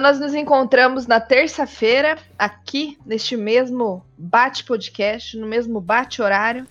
Nós 0.00 0.20
nos 0.20 0.32
encontramos 0.32 1.06
na 1.06 1.20
terça-feira, 1.20 2.16
aqui 2.38 2.96
neste 3.04 3.36
mesmo 3.36 4.04
Bate 4.16 4.62
Podcast, 4.64 5.36
no 5.36 5.46
mesmo 5.46 5.80
Bate 5.80 6.22
Horário. 6.22 6.66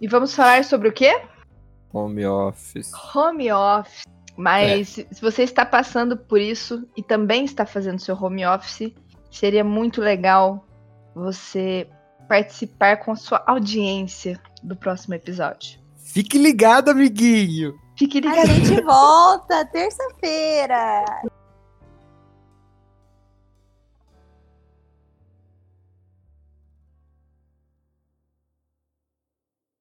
E 0.00 0.06
vamos 0.06 0.34
falar 0.34 0.64
sobre 0.64 0.88
o 0.88 0.92
quê? 0.92 1.20
Home 1.92 2.24
Office. 2.24 2.92
Home 3.14 3.50
Office. 3.50 4.04
Mas 4.36 4.98
é. 4.98 5.06
se 5.10 5.20
você 5.20 5.42
está 5.42 5.66
passando 5.66 6.16
por 6.16 6.40
isso 6.40 6.88
e 6.96 7.02
também 7.02 7.44
está 7.44 7.66
fazendo 7.66 7.98
seu 7.98 8.14
home 8.14 8.46
office, 8.46 8.92
seria 9.32 9.64
muito 9.64 10.00
legal 10.00 10.64
você 11.14 11.88
participar 12.28 12.98
com 12.98 13.10
a 13.10 13.16
sua 13.16 13.42
audiência 13.46 14.40
do 14.62 14.76
próximo 14.76 15.14
episódio. 15.14 15.80
Fique 15.96 16.38
ligado, 16.38 16.90
amiguinho! 16.90 17.74
Fique 17.96 18.20
ligado. 18.20 18.38
A 18.38 18.44
gente 18.44 18.80
volta 18.82 19.64
terça-feira. 19.66 21.04